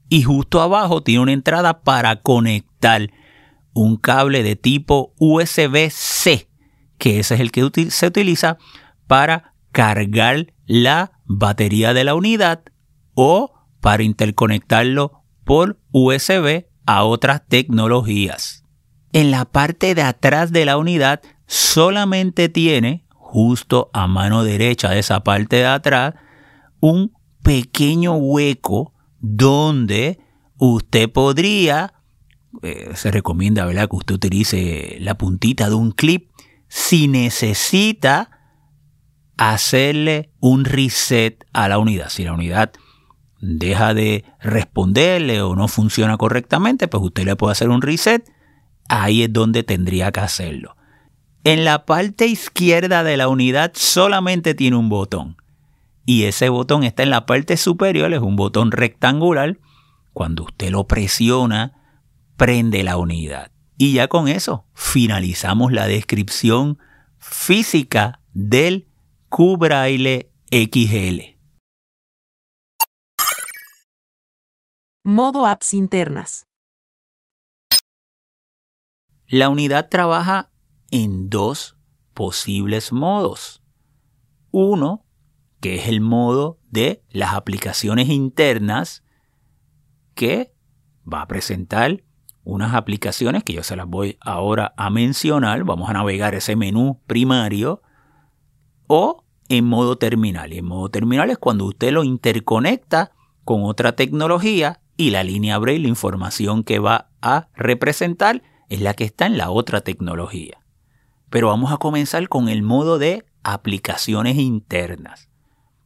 Y 0.08 0.24
justo 0.24 0.62
abajo 0.62 1.04
tiene 1.04 1.24
una 1.24 1.34
entrada 1.34 1.82
para 1.82 2.22
conectar 2.22 3.10
un 3.74 3.98
cable 3.98 4.44
de 4.44 4.56
tipo 4.56 5.14
USB-C, 5.18 6.48
que 6.98 7.20
ese 7.20 7.36
es 7.36 7.42
el 7.42 7.52
que 7.52 7.92
se 7.92 8.08
utiliza 8.08 8.58
para 9.10 9.56
cargar 9.72 10.54
la 10.68 11.14
batería 11.26 11.96
de 11.96 12.04
la 12.04 12.14
unidad 12.14 12.62
o 13.16 13.52
para 13.82 14.04
interconectarlo 14.04 15.24
por 15.44 15.80
USB 15.92 16.66
a 16.86 17.04
otras 17.04 17.42
tecnologías. 17.48 18.64
En 19.12 19.32
la 19.32 19.46
parte 19.46 19.96
de 19.96 20.04
atrás 20.04 20.52
de 20.52 20.64
la 20.64 20.78
unidad 20.78 21.22
solamente 21.48 22.50
tiene, 22.50 23.08
justo 23.10 23.90
a 23.94 24.06
mano 24.06 24.44
derecha 24.44 24.92
de 24.92 25.00
esa 25.00 25.24
parte 25.24 25.56
de 25.56 25.66
atrás, 25.66 26.14
un 26.80 27.12
pequeño 27.42 28.14
hueco 28.14 28.94
donde 29.22 30.20
usted 30.60 31.12
podría, 31.12 31.96
eh, 32.62 32.92
se 32.94 33.10
recomienda 33.10 33.66
¿verdad? 33.66 33.90
que 33.90 33.96
usted 33.96 34.14
utilice 34.14 34.98
la 35.00 35.18
puntita 35.18 35.68
de 35.68 35.74
un 35.74 35.94
clip 35.94 36.30
si 36.68 37.08
necesita 37.08 38.39
hacerle 39.40 40.32
un 40.42 40.66
reset 40.66 41.46
a 41.54 41.70
la 41.70 41.80
unidad. 41.80 42.10
Si 42.10 42.26
la 42.26 42.34
unidad 42.34 42.74
deja 43.40 43.94
de 43.94 44.26
responderle 44.42 45.42
o 45.42 45.56
no 45.56 45.70
funciona 45.70 46.18
correctamente, 46.18 46.90
pues 46.90 47.02
usted 47.02 47.24
le 47.24 47.38
puede 47.38 47.54
hacer 47.54 47.70
un 47.70 47.82
reset. 47.82 48.30
Ahí 48.90 49.24
es 49.24 49.32
donde 49.32 49.64
tendría 49.64 50.12
que 50.12 50.20
hacerlo. 50.20 50.76
En 51.46 51.64
la 51.64 51.86
parte 51.86 52.28
izquierda 52.28 53.06
de 53.06 53.16
la 53.16 53.30
unidad 53.30 53.72
solamente 53.76 54.56
tiene 54.56 54.76
un 54.76 54.90
botón. 54.90 55.38
Y 56.06 56.24
ese 56.24 56.50
botón 56.50 56.84
está 56.84 57.04
en 57.04 57.10
la 57.10 57.26
parte 57.26 57.56
superior, 57.56 58.12
es 58.14 58.20
un 58.20 58.36
botón 58.36 58.72
rectangular. 58.72 59.58
Cuando 60.12 60.44
usted 60.44 60.70
lo 60.70 60.86
presiona, 60.86 61.80
prende 62.36 62.84
la 62.84 62.98
unidad. 62.98 63.52
Y 63.78 63.94
ya 63.94 64.10
con 64.10 64.28
eso 64.28 64.66
finalizamos 64.74 65.72
la 65.72 65.88
descripción 65.88 66.78
física 67.20 68.20
del 68.34 68.89
Q-Braille 69.32 70.32
XL. 70.50 71.38
Modo 75.04 75.46
apps 75.46 75.76
internas. 75.76 76.48
La 79.28 79.50
unidad 79.50 79.90
trabaja 79.90 80.50
en 80.90 81.30
dos 81.30 81.78
posibles 82.16 82.92
modos. 82.92 83.62
Uno, 84.50 85.06
que 85.62 85.76
es 85.76 85.88
el 85.88 86.02
modo 86.02 86.60
de 86.68 87.04
las 87.10 87.36
aplicaciones 87.36 88.10
internas, 88.10 89.04
que 90.16 90.56
va 91.06 91.22
a 91.22 91.28
presentar 91.28 92.04
unas 92.44 92.74
aplicaciones 92.74 93.44
que 93.44 93.54
yo 93.54 93.62
se 93.62 93.76
las 93.76 93.86
voy 93.86 94.18
ahora 94.22 94.74
a 94.76 94.90
mencionar. 94.90 95.66
Vamos 95.66 95.88
a 95.88 95.94
navegar 95.94 96.34
ese 96.34 96.56
menú 96.56 97.00
primario 97.06 97.84
o 98.90 99.24
en 99.50 99.66
modo 99.66 99.98
terminal. 99.98 100.52
Y 100.52 100.58
en 100.58 100.66
modo 100.66 100.90
terminal 100.90 101.30
es 101.30 101.38
cuando 101.38 101.66
usted 101.66 101.92
lo 101.92 102.04
interconecta 102.04 103.12
con 103.46 103.64
otra 103.64 103.96
tecnología 103.96 104.82
y 104.98 105.12
la 105.12 105.24
línea 105.24 105.58
Braille, 105.60 105.84
la 105.84 105.88
información 105.88 106.64
que 106.64 106.80
va 106.80 107.10
a 107.22 107.48
representar, 107.56 108.42
es 108.68 108.82
la 108.82 108.96
que 108.96 109.06
está 109.06 109.28
en 109.28 109.38
la 109.38 109.52
otra 109.52 109.82
tecnología. 109.82 110.60
Pero 111.30 111.48
vamos 111.48 111.72
a 111.72 111.78
comenzar 111.78 112.28
con 112.30 112.50
el 112.50 112.64
modo 112.64 112.98
de 112.98 113.26
aplicaciones 113.44 114.38
internas. 114.38 115.30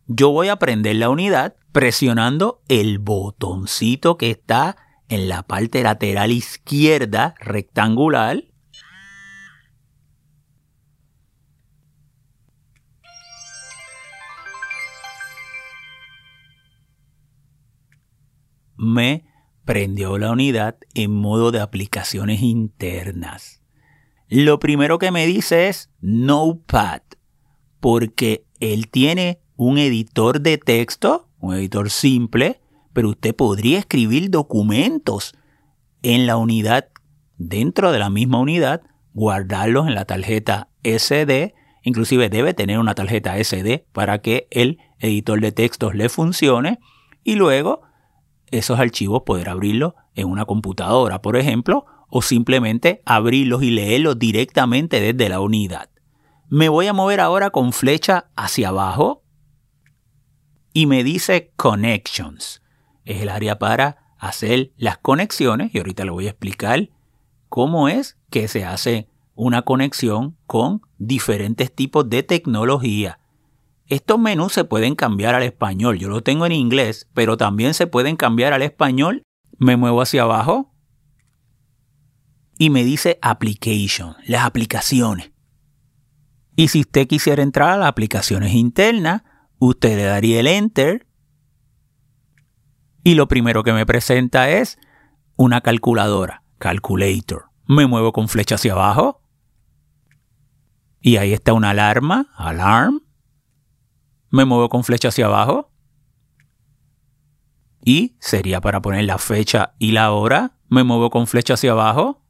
Yo 0.07 0.31
voy 0.31 0.47
a 0.47 0.55
prender 0.55 0.95
la 0.95 1.09
unidad 1.09 1.55
presionando 1.71 2.61
el 2.69 2.99
botoncito 2.99 4.17
que 4.17 4.31
está 4.31 4.77
en 5.09 5.27
la 5.27 5.43
parte 5.43 5.83
lateral 5.83 6.31
izquierda 6.31 7.35
rectangular 7.39 8.43
me 18.77 19.25
prendió 19.65 20.17
la 20.17 20.31
unidad 20.31 20.77
en 20.93 21.11
modo 21.11 21.51
de 21.51 21.61
aplicaciones 21.61 22.41
internas. 22.41 23.61
Lo 24.27 24.59
primero 24.59 24.99
que 24.99 25.11
me 25.11 25.25
dice 25.25 25.67
es 25.67 25.89
Notepad, 26.01 27.01
porque 27.79 28.45
él 28.59 28.89
tiene 28.89 29.39
un 29.55 29.77
editor 29.77 30.41
de 30.41 30.57
texto, 30.57 31.29
un 31.39 31.55
editor 31.55 31.89
simple, 31.89 32.61
pero 32.93 33.09
usted 33.09 33.35
podría 33.35 33.79
escribir 33.79 34.29
documentos 34.29 35.35
en 36.01 36.25
la 36.27 36.37
unidad, 36.37 36.89
dentro 37.37 37.91
de 37.91 37.99
la 37.99 38.09
misma 38.09 38.39
unidad, 38.39 38.81
guardarlos 39.13 39.87
en 39.87 39.95
la 39.95 40.05
tarjeta 40.05 40.69
SD, 40.83 41.53
inclusive 41.83 42.29
debe 42.29 42.53
tener 42.53 42.79
una 42.79 42.95
tarjeta 42.95 43.41
SD 43.41 43.85
para 43.91 44.19
que 44.19 44.47
el 44.51 44.79
editor 44.99 45.41
de 45.41 45.51
textos 45.51 45.95
le 45.95 46.09
funcione 46.09 46.79
y 47.23 47.35
luego 47.35 47.81
esos 48.53 48.79
archivos 48.79 49.23
poder 49.25 49.49
abrirlos 49.49 49.93
en 50.13 50.27
una 50.27 50.45
computadora, 50.45 51.21
por 51.21 51.37
ejemplo, 51.37 51.85
o 52.07 52.21
simplemente 52.21 53.01
abrirlos 53.05 53.63
y 53.63 53.71
leerlos 53.71 54.19
directamente 54.19 55.01
desde 55.01 55.29
la 55.29 55.39
unidad. 55.39 55.89
Me 56.49 56.69
voy 56.69 56.85
a 56.85 56.93
mover 56.93 57.19
ahora 57.19 57.49
con 57.49 57.73
flecha 57.73 58.29
hacia 58.35 58.69
abajo 58.69 59.23
y 60.71 60.85
me 60.85 61.03
dice 61.03 61.51
Connections. 61.55 62.61
Es 63.05 63.21
el 63.21 63.29
área 63.29 63.57
para 63.57 64.13
hacer 64.19 64.71
las 64.77 64.99
conexiones 64.99 65.73
y 65.73 65.79
ahorita 65.79 66.05
le 66.05 66.11
voy 66.11 66.27
a 66.27 66.29
explicar 66.29 66.89
cómo 67.49 67.89
es 67.89 68.17
que 68.29 68.47
se 68.47 68.65
hace 68.65 69.09
una 69.33 69.63
conexión 69.63 70.37
con 70.45 70.81
diferentes 70.99 71.73
tipos 71.73 72.07
de 72.07 72.21
tecnología. 72.21 73.19
Estos 73.93 74.17
menús 74.17 74.53
se 74.53 74.63
pueden 74.63 74.95
cambiar 74.95 75.35
al 75.35 75.43
español. 75.43 75.99
Yo 75.99 76.09
lo 76.09 76.23
tengo 76.23 76.47
en 76.47 76.51
inglés, 76.51 77.07
pero 77.13 77.37
también 77.37 77.75
se 77.75 77.85
pueden 77.85 78.15
cambiar 78.15 78.51
al 78.51 78.63
español. 78.63 79.21
Me 79.59 79.77
muevo 79.77 80.01
hacia 80.01 80.23
abajo 80.23 80.73
y 82.57 82.71
me 82.71 82.83
dice 82.83 83.19
Application, 83.21 84.15
las 84.25 84.45
aplicaciones. 84.45 85.31
Y 86.55 86.69
si 86.69 86.79
usted 86.79 87.07
quisiera 87.07 87.43
entrar 87.43 87.69
a 87.69 87.77
las 87.77 87.87
aplicaciones 87.87 88.55
internas, 88.55 89.21
usted 89.59 89.95
le 89.95 90.05
daría 90.05 90.39
el 90.39 90.47
Enter 90.47 91.05
y 93.03 93.13
lo 93.13 93.27
primero 93.27 93.61
que 93.61 93.73
me 93.73 93.85
presenta 93.85 94.49
es 94.49 94.79
una 95.35 95.61
calculadora, 95.61 96.41
Calculator. 96.57 97.51
Me 97.67 97.85
muevo 97.85 98.11
con 98.11 98.27
flecha 98.27 98.55
hacia 98.55 98.71
abajo 98.71 99.21
y 100.99 101.17
ahí 101.17 101.31
está 101.31 101.53
una 101.53 101.69
alarma, 101.69 102.33
Alarm 102.37 103.02
me 104.33 104.45
muevo 104.45 104.67
con 104.67 104.83
flecha 104.83 105.09
hacia 105.09 105.27
abajo. 105.27 105.71
Y 107.85 108.17
sería 108.19 108.61
para 108.61 108.81
poner 108.81 109.05
la 109.05 109.19
fecha 109.19 109.75
y 109.77 109.91
la 109.91 110.11
hora. 110.11 110.57
Me 110.69 110.83
muevo 110.83 111.11
con 111.11 111.27
flecha 111.27 111.53
hacia 111.53 111.73
abajo. 111.73 112.25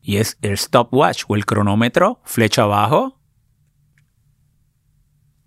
Y 0.00 0.18
es 0.18 0.38
el 0.42 0.58
stopwatch 0.58 1.24
o 1.26 1.34
el 1.34 1.44
cronómetro, 1.44 2.20
flecha 2.22 2.62
abajo. 2.62 3.20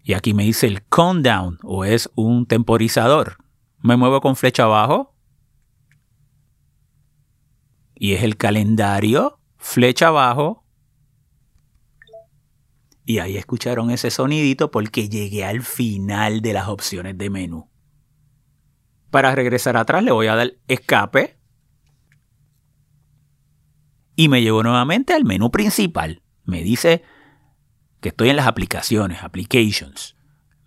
Y 0.03 0.11
aquí 0.11 0.33
me 0.33 0.43
dice 0.43 0.67
el 0.67 0.83
countdown 0.83 1.59
o 1.63 1.85
es 1.85 2.11
un 2.15 2.47
temporizador. 2.47 3.37
Me 3.79 3.95
muevo 3.95 4.19
con 4.19 4.35
flecha 4.35 4.63
abajo. 4.63 5.15
Y 7.95 8.11
es 8.11 8.23
el 8.23 8.35
calendario, 8.35 9.39
flecha 9.55 10.07
abajo. 10.07 10.66
Y 13.09 13.19
ahí 13.19 13.37
escucharon 13.37 13.89
ese 13.89 14.11
sonidito 14.11 14.69
porque 14.69 15.07
llegué 15.07 15.45
al 15.45 15.61
final 15.61 16.41
de 16.41 16.51
las 16.51 16.67
opciones 16.67 17.17
de 17.17 17.29
menú. 17.29 17.69
Para 19.11 19.33
regresar 19.33 19.77
atrás 19.77 20.03
le 20.03 20.11
voy 20.11 20.27
a 20.27 20.35
dar 20.35 20.51
escape. 20.67 21.39
Y 24.17 24.27
me 24.27 24.41
llevo 24.41 24.61
nuevamente 24.61 25.13
al 25.13 25.23
menú 25.23 25.51
principal. 25.51 26.21
Me 26.43 26.63
dice 26.63 27.01
que 28.01 28.09
estoy 28.09 28.29
en 28.29 28.35
las 28.35 28.45
aplicaciones, 28.45 29.23
applications. 29.23 30.17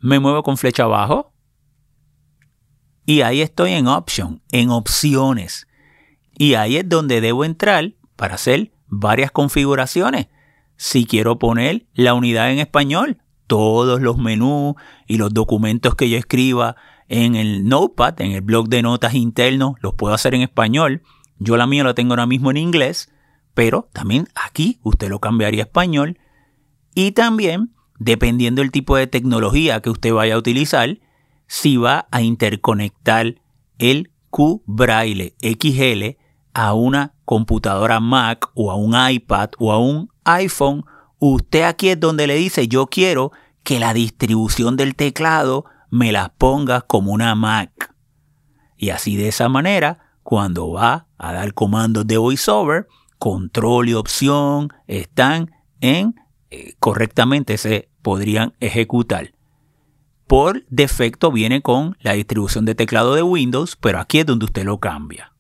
Me 0.01 0.19
muevo 0.19 0.43
con 0.43 0.57
flecha 0.57 0.85
abajo. 0.85 1.35
Y 3.05 3.21
ahí 3.21 3.43
estoy 3.43 3.73
en 3.73 3.87
option, 3.87 4.43
en 4.51 4.71
opciones. 4.71 5.67
Y 6.39 6.55
ahí 6.55 6.79
es 6.79 6.89
donde 6.89 7.21
debo 7.21 7.45
entrar 7.45 7.93
para 8.17 8.37
hacer 8.37 8.73
varias 8.87 9.31
configuraciones 9.31 10.29
si 10.81 11.05
quiero 11.05 11.39
poner 11.39 11.85
la 11.93 12.15
unidad 12.15 12.51
en 12.51 12.59
español, 12.59 13.19
todos 13.47 14.01
los 14.01 14.17
menús 14.17 14.77
y 15.07 15.19
los 15.19 15.35
documentos 15.35 15.95
que 15.95 16.09
yo 16.09 16.17
escriba 16.17 16.75
en 17.07 17.35
el 17.35 17.69
Notepad, 17.69 18.19
en 18.23 18.33
el 18.33 18.41
blog 18.41 18.71
de 18.71 18.81
notas 18.81 19.13
interno, 19.13 19.75
los 19.83 19.93
puedo 19.93 20.15
hacer 20.15 20.35
en 20.35 20.41
español. 20.41 21.03
Yo 21.39 21.59
la 21.59 21.67
mía 21.67 21.85
la 21.85 21.93
tengo 21.93 22.13
ahora 22.15 22.25
mismo 22.25 22.51
en 22.51 22.57
inglés, 22.57 23.13
pero 23.53 23.91
también 23.93 24.29
aquí 24.35 24.81
usted 24.83 25.11
lo 25.11 25.19
cambiaría 25.19 25.65
a 25.65 25.67
español. 25.67 26.19
Y 26.95 27.13
también 27.13 27.75
dependiendo 27.99 28.63
del 28.63 28.71
tipo 28.71 28.97
de 28.97 29.07
tecnología 29.07 29.83
que 29.83 29.91
usted 29.91 30.15
vaya 30.15 30.37
a 30.37 30.39
utilizar, 30.39 30.99
si 31.47 31.77
va 31.77 32.09
a 32.11 32.23
interconectar 32.23 33.35
el 33.77 34.13
Q 34.31 34.63
Braille 34.65 35.35
XL 35.43 36.17
a 36.55 36.73
una 36.73 37.13
computadora 37.27 38.01
Mac 38.01 38.49
o 38.55 38.71
a 38.71 38.77
un 38.77 38.95
iPad 39.13 39.51
o 39.59 39.73
a 39.73 39.79
un 39.79 40.10
iPhone, 40.25 40.85
usted 41.19 41.63
aquí 41.63 41.91
es 41.91 42.01
donde 42.01 42.27
le 42.27 42.35
dice 42.35 42.69
yo 42.69 42.87
quiero 42.87 43.33
que 43.63 43.79
la 43.81 43.95
distribución 43.95 44.77
del 44.77 44.95
teclado 44.95 45.65
me 45.91 46.13
la 46.13 46.33
ponga 46.33 46.81
como 46.81 47.13
una 47.13 47.35
Mac. 47.35 47.95
Y 48.77 48.91
así 48.91 49.17
de 49.17 49.29
esa 49.29 49.49
manera, 49.49 49.99
cuando 50.23 50.71
va 50.73 51.07
a 51.19 51.33
dar 51.33 51.53
comandos 51.53 52.07
de 52.07 52.17
voiceover, 52.17 52.89
control 53.19 53.91
y 53.91 53.95
opción 53.95 54.73
están 54.87 55.51
en 55.81 56.15
eh, 56.51 56.75
correctamente 56.81 57.59
se 57.59 57.91
podrían 58.03 58.55
ejecutar. 58.61 59.33
Por 60.27 60.65
defecto 60.69 61.31
viene 61.31 61.63
con 61.63 61.97
la 62.01 62.15
distribución 62.15 62.65
de 62.65 62.75
teclado 62.75 63.15
de 63.15 63.23
Windows, 63.23 63.77
pero 63.77 64.01
aquí 64.01 64.21
es 64.21 64.27
donde 64.27 64.47
usted 64.47 64.65
lo 64.65 64.79
cambia. 64.79 65.33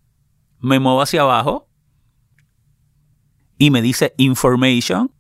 Me 0.61 0.79
muevo 0.79 1.03
hacia 1.03 1.23
abajo 1.23 1.69
y 3.61 3.71
me 3.71 3.83
dice 3.83 4.15
Information 4.17 5.13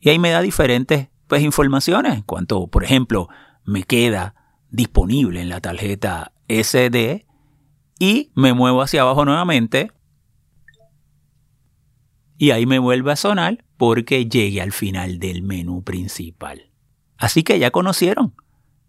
y 0.00 0.08
ahí 0.08 0.18
me 0.18 0.30
da 0.30 0.40
diferentes 0.40 1.10
pues, 1.26 1.42
informaciones 1.42 2.24
cuanto, 2.24 2.68
por 2.68 2.84
ejemplo, 2.84 3.28
me 3.64 3.82
queda 3.82 4.34
disponible 4.70 5.42
en 5.42 5.50
la 5.50 5.60
tarjeta 5.60 6.32
SD 6.48 7.26
y 7.98 8.32
me 8.34 8.54
muevo 8.54 8.80
hacia 8.80 9.02
abajo 9.02 9.26
nuevamente 9.26 9.92
y 12.38 12.52
ahí 12.52 12.64
me 12.64 12.78
vuelve 12.78 13.12
a 13.12 13.16
sonar 13.16 13.62
porque 13.76 14.26
llegué 14.26 14.62
al 14.62 14.72
final 14.72 15.18
del 15.18 15.42
menú 15.42 15.84
principal. 15.84 16.70
Así 17.18 17.42
que 17.42 17.58
ya 17.58 17.70
conocieron 17.70 18.34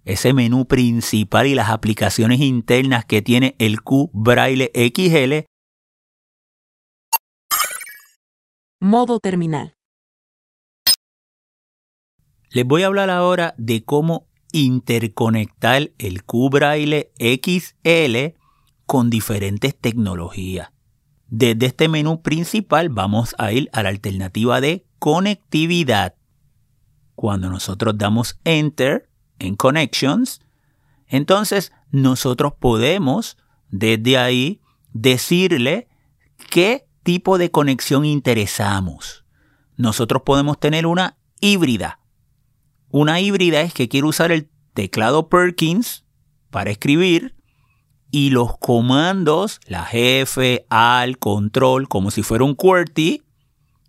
ese 0.06 0.32
menú 0.32 0.66
principal 0.66 1.46
y 1.48 1.56
las 1.56 1.72
aplicaciones 1.72 2.40
internas 2.40 3.04
que 3.04 3.22
tiene 3.22 3.58
el 3.60 3.82
Q 3.82 4.12
Braille 4.14 4.72
XL. 4.74 5.46
Modo 8.80 9.20
terminal. 9.20 9.74
Les 12.52 12.64
voy 12.64 12.84
a 12.84 12.88
hablar 12.88 13.10
ahora 13.10 13.56
de 13.58 13.84
cómo 13.84 14.28
interconectar 14.52 15.90
el 15.98 16.24
Q 16.24 16.50
Braille 16.52 17.12
XL 17.18 18.38
con 18.86 19.10
diferentes 19.10 19.76
tecnologías. 19.76 20.70
Desde 21.28 21.66
este 21.66 21.90
menú 21.90 22.22
principal 22.22 22.90
vamos 22.90 23.34
a 23.40 23.52
ir 23.52 23.68
a 23.74 23.82
la 23.82 23.90
alternativa 23.90 24.62
de 24.62 24.86
conectividad. 25.00 26.14
Cuando 27.16 27.50
nosotros 27.50 27.98
damos 27.98 28.40
Enter 28.44 29.10
en 29.40 29.56
Connections, 29.56 30.40
entonces 31.08 31.74
nosotros 31.90 32.54
podemos 32.54 33.38
desde 33.70 34.20
ahí 34.20 34.62
decirle 34.94 35.88
qué 36.52 36.87
tipo 37.08 37.38
de 37.38 37.52
conexión 37.52 38.04
interesamos. 38.04 39.24
Nosotros 39.78 40.24
podemos 40.26 40.60
tener 40.60 40.86
una 40.86 41.16
híbrida. 41.40 42.02
Una 42.90 43.22
híbrida 43.22 43.62
es 43.62 43.74
que 43.74 43.88
quiero 43.88 44.10
usar 44.10 44.34
el 44.34 44.50
teclado 44.74 45.30
Perkins 45.30 46.04
para 46.50 46.70
escribir 46.70 47.34
y 48.12 48.32
los 48.32 48.58
comandos, 48.58 49.62
la 49.68 49.88
F, 49.94 50.66
al, 50.70 51.18
control, 51.18 51.88
como 51.88 52.12
si 52.12 52.24
fuera 52.24 52.44
un 52.44 52.56
QWERTY, 52.56 53.24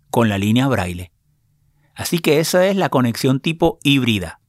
con 0.09 0.29
la 0.29 0.37
línea 0.37 0.69
braille. 0.69 1.11
Así 1.95 2.19
que 2.19 2.39
esa 2.39 2.67
es 2.67 2.77
la 2.77 2.87
conexión 2.87 3.41
tipo 3.41 3.79
híbrida. 3.83 4.39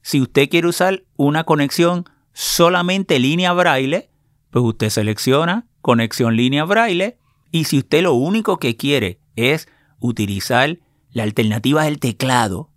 Si 0.00 0.22
usted 0.22 0.48
quiere 0.48 0.68
usar 0.68 1.04
una 1.16 1.44
conexión 1.44 2.06
solamente 2.32 3.18
línea 3.18 3.52
braille, 3.52 4.08
pues 4.48 4.64
usted 4.64 4.88
selecciona 4.88 5.66
conexión 5.82 6.34
línea 6.34 6.64
braille 6.64 7.18
y 7.56 7.64
si 7.64 7.78
usted 7.78 8.02
lo 8.02 8.12
único 8.12 8.58
que 8.58 8.76
quiere 8.76 9.18
es 9.34 9.66
utilizar 9.98 10.78
la 11.10 11.22
alternativa 11.22 11.84
del 11.84 11.98
teclado, 11.98 12.70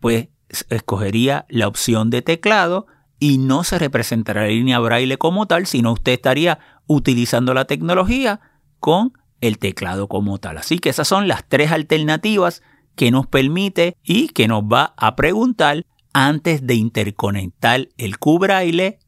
pues 0.00 0.28
escogería 0.70 1.44
la 1.50 1.68
opción 1.68 2.08
de 2.08 2.22
teclado 2.22 2.86
y 3.20 3.36
no 3.36 3.62
se 3.62 3.78
representará 3.78 4.42
la 4.42 4.48
línea 4.48 4.78
braille 4.78 5.18
como 5.18 5.46
tal, 5.46 5.66
sino 5.66 5.92
usted 5.92 6.12
estaría 6.12 6.60
utilizando 6.86 7.52
la 7.52 7.66
tecnología 7.66 8.40
con 8.80 9.12
el 9.42 9.58
teclado 9.58 10.08
como 10.08 10.38
tal. 10.38 10.56
Así 10.56 10.78
que 10.78 10.88
esas 10.88 11.06
son 11.06 11.28
las 11.28 11.46
tres 11.46 11.70
alternativas 11.70 12.62
que 12.96 13.10
nos 13.10 13.26
permite 13.26 13.98
y 14.02 14.28
que 14.28 14.48
nos 14.48 14.62
va 14.62 14.94
a 14.96 15.14
preguntar 15.14 15.84
antes 16.14 16.66
de 16.66 16.74
interconectar 16.76 17.88
el 17.98 18.18
Q 18.18 18.40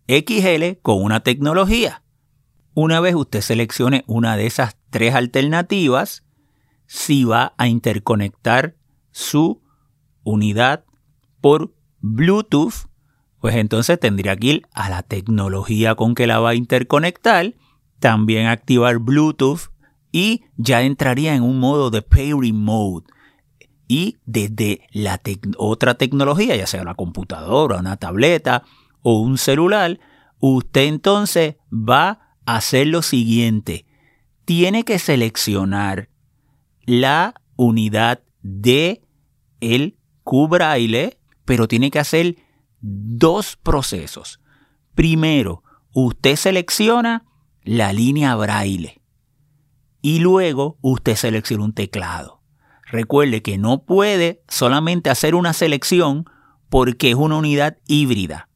XL 0.06 0.64
con 0.82 1.02
una 1.02 1.20
tecnología. 1.20 2.02
Una 2.78 3.00
vez 3.00 3.14
usted 3.14 3.40
seleccione 3.40 4.04
una 4.06 4.36
de 4.36 4.44
esas 4.44 4.76
tres 4.90 5.14
alternativas, 5.14 6.26
si 6.86 7.24
va 7.24 7.54
a 7.56 7.68
interconectar 7.68 8.76
su 9.10 9.62
unidad 10.24 10.84
por 11.40 11.74
Bluetooth 12.00 12.86
pues 13.40 13.54
entonces 13.54 13.98
tendría 13.98 14.36
que 14.36 14.46
ir 14.46 14.66
a 14.74 14.90
la 14.90 15.02
tecnología 15.02 15.94
con 15.94 16.14
que 16.14 16.26
la 16.26 16.38
va 16.38 16.50
a 16.50 16.54
interconectar, 16.54 17.54
también 17.98 18.46
activar 18.46 18.98
Bluetooth 18.98 19.70
y 20.12 20.42
ya 20.56 20.82
entraría 20.82 21.34
en 21.34 21.42
un 21.42 21.58
modo 21.58 21.90
de 21.90 22.02
pairing 22.02 22.62
mode. 22.62 23.06
Y 23.88 24.18
desde 24.26 24.82
la 24.92 25.18
otra 25.56 25.94
tecnología, 25.94 26.56
ya 26.56 26.66
sea 26.66 26.82
una 26.82 26.94
computadora, 26.94 27.78
una 27.78 27.96
tableta 27.96 28.64
o 29.00 29.20
un 29.20 29.38
celular, 29.38 29.98
usted 30.40 30.86
entonces 30.86 31.54
va 31.72 32.25
hacer 32.46 32.86
lo 32.86 33.02
siguiente. 33.02 33.84
Tiene 34.44 34.84
que 34.84 34.98
seleccionar 34.98 36.08
la 36.84 37.34
unidad 37.56 38.22
de 38.42 39.02
el 39.60 39.98
Q 40.22 40.48
braille, 40.48 41.18
pero 41.44 41.68
tiene 41.68 41.90
que 41.90 41.98
hacer 41.98 42.36
dos 42.80 43.56
procesos. 43.56 44.40
Primero, 44.94 45.62
usted 45.92 46.36
selecciona 46.36 47.24
la 47.62 47.92
línea 47.92 48.34
braille 48.36 49.00
y 50.00 50.20
luego 50.20 50.78
usted 50.80 51.16
selecciona 51.16 51.64
un 51.64 51.72
teclado. 51.72 52.40
Recuerde 52.84 53.42
que 53.42 53.58
no 53.58 53.82
puede 53.84 54.42
solamente 54.48 55.10
hacer 55.10 55.34
una 55.34 55.52
selección 55.52 56.26
porque 56.68 57.10
es 57.10 57.16
una 57.16 57.36
unidad 57.36 57.78
híbrida. 57.88 58.48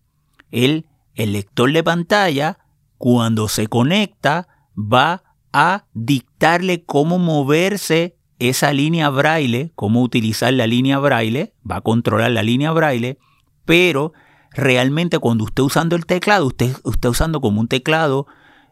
El, 0.52 0.86
el 1.14 1.32
lector 1.32 1.72
de 1.72 1.82
pantalla, 1.82 2.58
cuando 3.00 3.48
se 3.48 3.66
conecta, 3.66 4.46
va 4.76 5.22
a 5.54 5.86
dictarle 5.94 6.84
cómo 6.84 7.18
moverse 7.18 8.18
esa 8.38 8.74
línea 8.74 9.08
braille, 9.08 9.72
cómo 9.74 10.02
utilizar 10.02 10.52
la 10.52 10.66
línea 10.66 10.98
braille, 10.98 11.54
va 11.68 11.76
a 11.76 11.80
controlar 11.80 12.30
la 12.30 12.42
línea 12.42 12.72
braille 12.72 13.16
pero 13.64 14.12
realmente 14.52 15.18
cuando 15.18 15.44
usted 15.44 15.62
usando 15.62 15.96
el 15.96 16.04
teclado, 16.04 16.46
usted 16.46 16.76
está 16.92 17.08
usando 17.08 17.40
como 17.40 17.58
un 17.58 17.68
teclado 17.68 18.26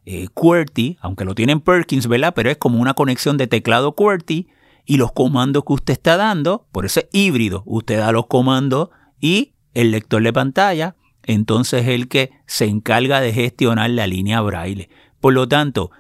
eh, 0.05 0.29
QWERTY, 0.35 0.99
aunque 1.01 1.25
lo 1.25 1.35
tiene 1.35 1.53
en 1.53 1.61
Perkins, 1.61 2.07
¿verdad? 2.07 2.35
Pero 2.37 2.51
es 2.51 2.59
como 2.59 2.83
una 2.83 2.93
conexión 2.93 3.39
de 3.39 3.47
teclado 3.47 3.93
QWERTY 3.93 4.49
y 4.85 4.99
los 4.99 5.13
comandos 5.13 5.65
que 5.65 5.73
usted 5.73 5.93
está 5.95 6.19
dando, 6.19 6.67
por 6.71 6.85
eso 6.85 7.01
es 7.01 7.07
híbrido, 7.13 7.63
usted 7.65 7.99
da 7.99 8.13
los 8.13 8.27
comandos 8.27 8.91
y 9.21 9.55
el 9.73 9.91
lector 9.91 10.23
de 10.23 10.35
pantalla, 10.35 10.97
entonces 11.29 11.83
es 11.83 11.89
el 11.89 12.09
que 12.09 12.33
se 12.47 12.65
encarga 12.65 13.21
de 13.21 13.35
gestionar 13.35 13.91
la 13.91 14.07
línea 14.07 14.41
braille. 14.41 14.89
Por 15.21 15.35
lo 15.35 15.47
tanto, 15.47 15.91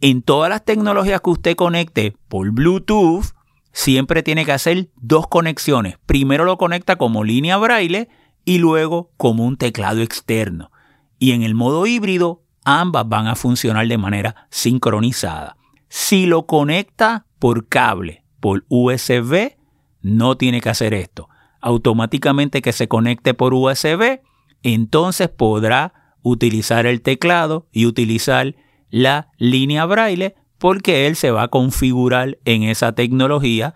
en 0.00 0.22
todas 0.22 0.48
las 0.48 0.64
tecnologías 0.64 1.20
que 1.20 1.30
usted 1.30 1.56
conecte 1.56 2.16
por 2.28 2.50
Bluetooth, 2.50 3.34
siempre 3.72 4.22
tiene 4.22 4.46
que 4.46 4.52
hacer 4.52 4.88
dos 4.96 5.28
conexiones. 5.28 5.98
Primero 6.06 6.46
lo 6.46 6.56
conecta 6.56 6.96
como 6.96 7.22
línea 7.22 7.58
braille 7.58 8.08
y 8.46 8.58
luego 8.58 9.10
como 9.18 9.44
un 9.44 9.58
teclado 9.58 10.00
externo. 10.00 10.72
Y 11.18 11.32
en 11.32 11.42
el 11.42 11.54
modo 11.54 11.86
híbrido, 11.86 12.42
ambas 12.64 13.06
van 13.06 13.26
a 13.26 13.36
funcionar 13.36 13.86
de 13.86 13.98
manera 13.98 14.46
sincronizada. 14.48 15.58
Si 15.88 16.24
lo 16.24 16.46
conecta 16.46 17.26
por 17.38 17.68
cable, 17.68 18.24
por 18.40 18.64
USB, 18.68 19.52
no 20.00 20.38
tiene 20.38 20.62
que 20.62 20.70
hacer 20.70 20.94
esto. 20.94 21.28
Automáticamente 21.60 22.62
que 22.62 22.72
se 22.72 22.88
conecte 22.88 23.34
por 23.34 23.52
USB, 23.52 24.20
entonces 24.62 25.28
podrá 25.28 26.16
utilizar 26.22 26.86
el 26.86 27.02
teclado 27.02 27.66
y 27.72 27.86
utilizar 27.86 28.54
la 28.90 29.30
línea 29.38 29.84
braille 29.86 30.34
porque 30.58 31.06
él 31.06 31.16
se 31.16 31.30
va 31.30 31.44
a 31.44 31.48
configurar 31.48 32.38
en 32.44 32.62
esa 32.62 32.92
tecnología 32.92 33.74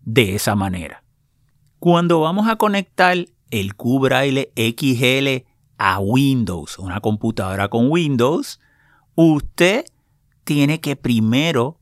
de 0.00 0.34
esa 0.34 0.54
manera. 0.54 1.04
Cuando 1.78 2.20
vamos 2.20 2.48
a 2.48 2.56
conectar 2.56 3.16
el 3.50 3.74
Q 3.74 4.00
Braille 4.00 4.52
XL 4.56 5.46
a 5.76 5.98
Windows, 5.98 6.78
una 6.78 7.00
computadora 7.00 7.68
con 7.68 7.90
Windows, 7.90 8.60
usted 9.14 9.84
tiene 10.44 10.80
que 10.80 10.96
primero 10.96 11.78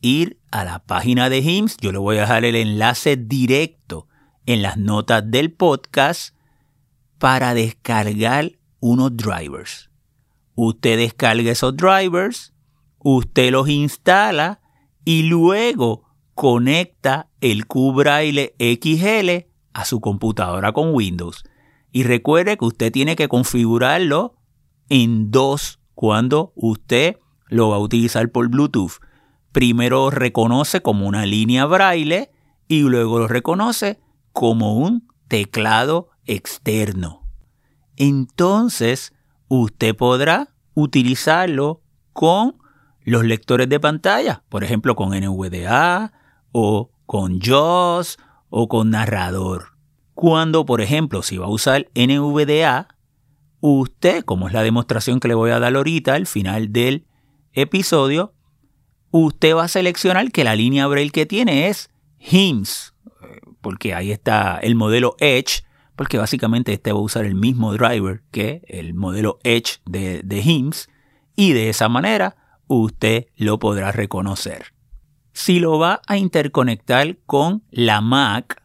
ir 0.00 0.38
a 0.50 0.64
la 0.64 0.80
página 0.80 1.30
de 1.30 1.38
HIMSS. 1.38 1.78
Yo 1.78 1.92
le 1.92 1.98
voy 1.98 2.18
a 2.18 2.22
dejar 2.22 2.44
el 2.44 2.56
enlace 2.56 3.16
directo 3.16 4.06
en 4.44 4.60
las 4.60 4.76
notas 4.76 5.30
del 5.30 5.52
podcast 5.52 6.34
para 7.24 7.54
descargar 7.54 8.52
unos 8.80 9.16
drivers. 9.16 9.88
Usted 10.56 10.98
descarga 10.98 11.52
esos 11.52 11.74
drivers, 11.74 12.52
usted 12.98 13.50
los 13.50 13.66
instala 13.66 14.60
y 15.06 15.22
luego 15.22 16.04
conecta 16.34 17.30
el 17.40 17.66
QBraille 17.66 18.54
XL 18.58 19.50
a 19.72 19.86
su 19.86 20.02
computadora 20.02 20.72
con 20.72 20.94
Windows. 20.94 21.44
Y 21.92 22.02
recuerde 22.02 22.58
que 22.58 22.66
usted 22.66 22.92
tiene 22.92 23.16
que 23.16 23.28
configurarlo 23.28 24.34
en 24.90 25.30
dos 25.30 25.80
cuando 25.94 26.52
usted 26.56 27.16
lo 27.46 27.70
va 27.70 27.76
a 27.76 27.80
utilizar 27.80 28.30
por 28.32 28.50
Bluetooth. 28.50 29.00
Primero 29.50 30.10
reconoce 30.10 30.82
como 30.82 31.08
una 31.08 31.24
línea 31.24 31.64
braille 31.64 32.30
y 32.68 32.80
luego 32.80 33.18
lo 33.18 33.28
reconoce 33.28 33.98
como 34.34 34.76
un 34.76 35.08
teclado 35.26 36.10
externo. 36.26 37.22
Entonces, 37.96 39.12
usted 39.48 39.94
podrá 39.94 40.48
utilizarlo 40.74 41.82
con 42.12 42.56
los 43.02 43.24
lectores 43.24 43.68
de 43.68 43.80
pantalla, 43.80 44.42
por 44.48 44.64
ejemplo 44.64 44.94
con 44.96 45.10
NVDA 45.10 46.12
o 46.52 46.90
con 47.06 47.40
JAWS 47.40 48.18
o 48.48 48.68
con 48.68 48.90
narrador. 48.90 49.74
Cuando, 50.14 50.64
por 50.64 50.80
ejemplo, 50.80 51.22
si 51.22 51.36
va 51.36 51.46
a 51.46 51.50
usar 51.50 51.88
NVDA, 51.94 52.88
usted, 53.60 54.24
como 54.24 54.46
es 54.46 54.54
la 54.54 54.62
demostración 54.62 55.20
que 55.20 55.28
le 55.28 55.34
voy 55.34 55.50
a 55.50 55.58
dar 55.58 55.74
ahorita 55.74 56.14
al 56.14 56.26
final 56.26 56.72
del 56.72 57.06
episodio, 57.52 58.32
usted 59.10 59.54
va 59.54 59.64
a 59.64 59.68
seleccionar 59.68 60.30
que 60.30 60.44
la 60.44 60.56
línea 60.56 60.86
Braille 60.86 61.10
que 61.10 61.26
tiene 61.26 61.68
es 61.68 61.90
HIMS, 62.18 62.94
porque 63.60 63.94
ahí 63.94 64.12
está 64.12 64.58
el 64.58 64.74
modelo 64.74 65.16
Edge, 65.18 65.64
porque 65.96 66.18
básicamente 66.18 66.72
este 66.72 66.92
va 66.92 66.98
a 66.98 67.02
usar 67.02 67.24
el 67.24 67.34
mismo 67.34 67.72
driver 67.72 68.22
que 68.30 68.62
el 68.68 68.94
modelo 68.94 69.38
Edge 69.44 69.80
de, 69.86 70.22
de 70.22 70.42
HIMS, 70.42 70.88
y 71.36 71.52
de 71.52 71.68
esa 71.68 71.88
manera 71.88 72.36
usted 72.66 73.26
lo 73.36 73.58
podrá 73.58 73.92
reconocer. 73.92 74.74
Si 75.32 75.58
lo 75.58 75.78
va 75.78 76.00
a 76.06 76.16
interconectar 76.16 77.18
con 77.26 77.64
la 77.70 78.00
Mac, 78.00 78.62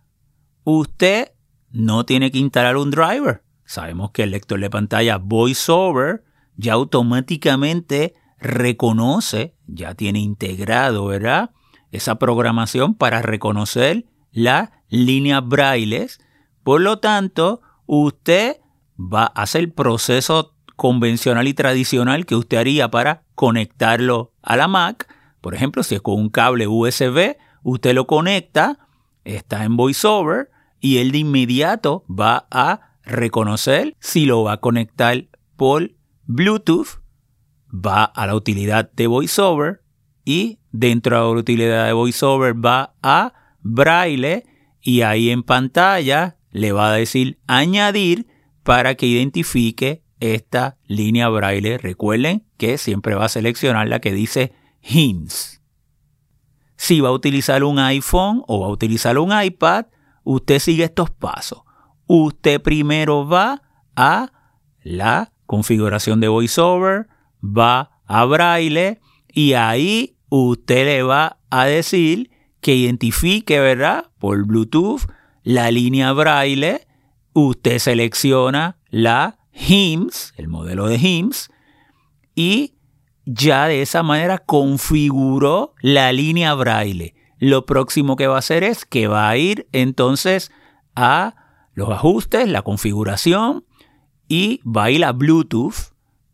usted 0.63 1.32
no 1.72 2.06
tiene 2.06 2.32
que 2.32 2.38
instalar 2.38 2.78
un 2.78 2.92
driver. 2.92 3.44
Sabemos 3.65 4.12
que 4.12 4.24
el 4.24 4.32
lector 4.32 4.60
de 4.60 4.70
pantalla 4.70 5.18
VoiceOver 5.18 6.24
ya 6.56 6.74
automáticamente 6.74 8.15
reconoce, 8.39 9.56
ya 9.68 9.96
tiene 9.96 10.20
integrado, 10.20 11.06
¿verdad? 11.06 11.52
Esa 11.92 12.20
programación 12.20 12.96
para 12.96 13.22
reconocer 13.22 14.06
las 14.32 14.70
líneas 14.89 15.48
brailles. 15.48 16.20
Por 16.69 16.82
lo 16.82 16.99
tanto, 16.99 17.62
usted 17.88 18.58
va 18.95 19.23
a 19.23 19.41
hacer 19.41 19.62
el 19.62 19.71
proceso 19.71 20.53
convencional 20.75 21.47
y 21.47 21.55
tradicional 21.55 22.27
que 22.27 22.36
usted 22.36 22.58
haría 22.58 22.91
para 22.91 23.23
conectarlo 23.34 24.34
a 24.43 24.55
la 24.55 24.67
Mac. 24.67 25.12
Por 25.41 25.55
ejemplo, 25.55 25.82
si 25.82 25.95
es 25.95 26.01
con 26.01 26.19
un 26.19 26.29
cable 26.29 26.67
USB, 26.67 27.38
usted 27.63 27.95
lo 27.95 28.05
conecta, 28.05 28.88
está 29.23 29.63
en 29.63 29.77
VoiceOver 29.77 30.51
y 30.79 30.97
él 30.97 31.12
de 31.12 31.17
inmediato 31.17 32.05
va 32.08 32.45
a 32.51 32.97
reconocer 33.01 33.95
si 33.99 34.27
lo 34.27 34.43
va 34.43 34.51
a 34.51 34.58
conectar 34.58 35.25
por 35.55 35.93
Bluetooth, 36.25 37.01
va 37.73 38.03
a 38.03 38.27
la 38.27 38.36
utilidad 38.36 38.91
de 38.91 39.08
VoiceOver 39.08 39.82
y 40.23 40.60
dentro 40.71 41.17
de 41.17 41.34
la 41.34 41.39
utilidad 41.39 41.86
de 41.88 41.93
VoiceOver 41.93 42.63
va 42.63 42.93
a 43.01 43.34
Braille 43.63 44.45
y 44.82 45.01
ahí 45.01 45.32
en 45.32 45.41
pantalla 45.41 46.36
le 46.51 46.71
va 46.71 46.91
a 46.91 46.95
decir 46.95 47.39
añadir 47.47 48.27
para 48.63 48.95
que 48.95 49.05
identifique 49.05 50.03
esta 50.19 50.77
línea 50.85 51.29
braille. 51.29 51.77
Recuerden 51.77 52.45
que 52.57 52.77
siempre 52.77 53.15
va 53.15 53.25
a 53.25 53.29
seleccionar 53.29 53.88
la 53.88 53.99
que 53.99 54.13
dice 54.13 54.53
HIMS. 54.81 55.62
Si 56.75 57.01
va 57.01 57.09
a 57.09 57.13
utilizar 57.13 57.63
un 57.63 57.79
iPhone 57.79 58.43
o 58.47 58.62
va 58.62 58.67
a 58.67 58.71
utilizar 58.71 59.17
un 59.17 59.31
iPad, 59.39 59.88
usted 60.23 60.59
sigue 60.59 60.85
estos 60.85 61.09
pasos. 61.09 61.62
Usted 62.07 62.62
primero 62.62 63.27
va 63.27 63.62
a 63.95 64.31
la 64.81 65.33
configuración 65.45 66.19
de 66.19 66.27
VoiceOver, 66.27 67.07
va 67.43 68.01
a 68.05 68.25
Braille 68.25 68.99
y 69.27 69.53
ahí 69.53 70.17
usted 70.29 70.85
le 70.85 71.03
va 71.03 71.39
a 71.49 71.65
decir 71.65 72.31
que 72.62 72.75
identifique, 72.75 73.59
¿verdad? 73.59 74.12
Por 74.19 74.45
Bluetooth 74.45 75.01
la 75.43 75.71
línea 75.71 76.12
Braille. 76.13 76.88
Usted 77.34 77.80
selecciona 77.80 78.78
la 78.89 79.39
HIMS, 79.54 80.34
el 80.38 80.47
modelo 80.47 80.88
de 80.88 80.97
HIMS, 80.97 81.49
y 82.36 82.75
ya 83.25 83.67
de 83.67 83.82
esa 83.82 84.02
manera 84.02 84.39
configuró 84.39 85.75
la 85.82 86.12
línea 86.12 86.54
braille. 86.56 87.15
Lo 87.38 87.65
próximo 87.65 88.15
que 88.15 88.28
va 88.28 88.36
a 88.36 88.39
hacer 88.39 88.63
es 88.63 88.86
que 88.86 89.08
va 89.08 89.30
a 89.30 89.38
ir 89.38 89.67
entonces 89.71 90.52
a 90.95 91.36
los 91.73 91.89
ajustes, 91.89 92.47
la 92.47 92.63
configuración 92.63 93.65
y 94.28 94.62
va 94.65 94.86
a 94.86 94.91
ir 94.91 95.06
a 95.06 95.12
Bluetooth 95.12 95.93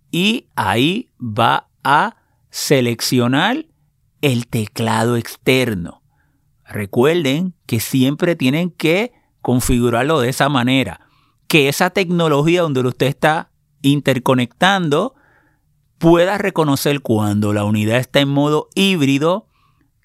y 0.10 0.48
ahí 0.56 1.12
va 1.20 1.70
a 1.84 2.16
seleccionar 2.50 3.66
el 4.22 4.48
teclado 4.48 5.18
externo. 5.18 6.02
Recuerden 6.68 7.54
que 7.66 7.80
siempre 7.80 8.36
tienen 8.36 8.72
que 8.72 9.14
configurarlo 9.42 10.20
de 10.20 10.30
esa 10.30 10.50
manera 10.50 11.02
que 11.48 11.70
esa 11.70 11.92
tecnología 11.92 12.62
donde 12.62 12.82
usted 12.82 13.08
está 13.08 13.52
interconectando 13.82 15.16
pueda 15.98 16.38
reconocer 16.38 17.02
cuando 17.02 17.54
la 17.54 17.64
unidad 17.64 17.98
está 17.98 18.20
en 18.20 18.30
modo 18.30 18.70
híbrido 18.76 19.48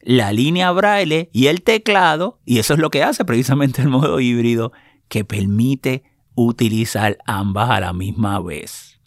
la 0.02 0.32
línea 0.32 0.70
braille 0.72 1.28
y 1.32 1.48
el 1.48 1.62
teclado, 1.62 2.40
y 2.46 2.58
eso 2.58 2.74
es 2.74 2.80
lo 2.80 2.90
que 2.90 3.02
hace 3.02 3.24
precisamente 3.24 3.82
el 3.82 3.88
modo 3.88 4.18
híbrido, 4.20 4.72
que 5.08 5.24
permite 5.24 6.04
utilizar 6.34 7.18
ambas 7.26 7.70
a 7.70 7.80
la 7.80 7.92
misma 7.92 8.40
vez. 8.40 9.00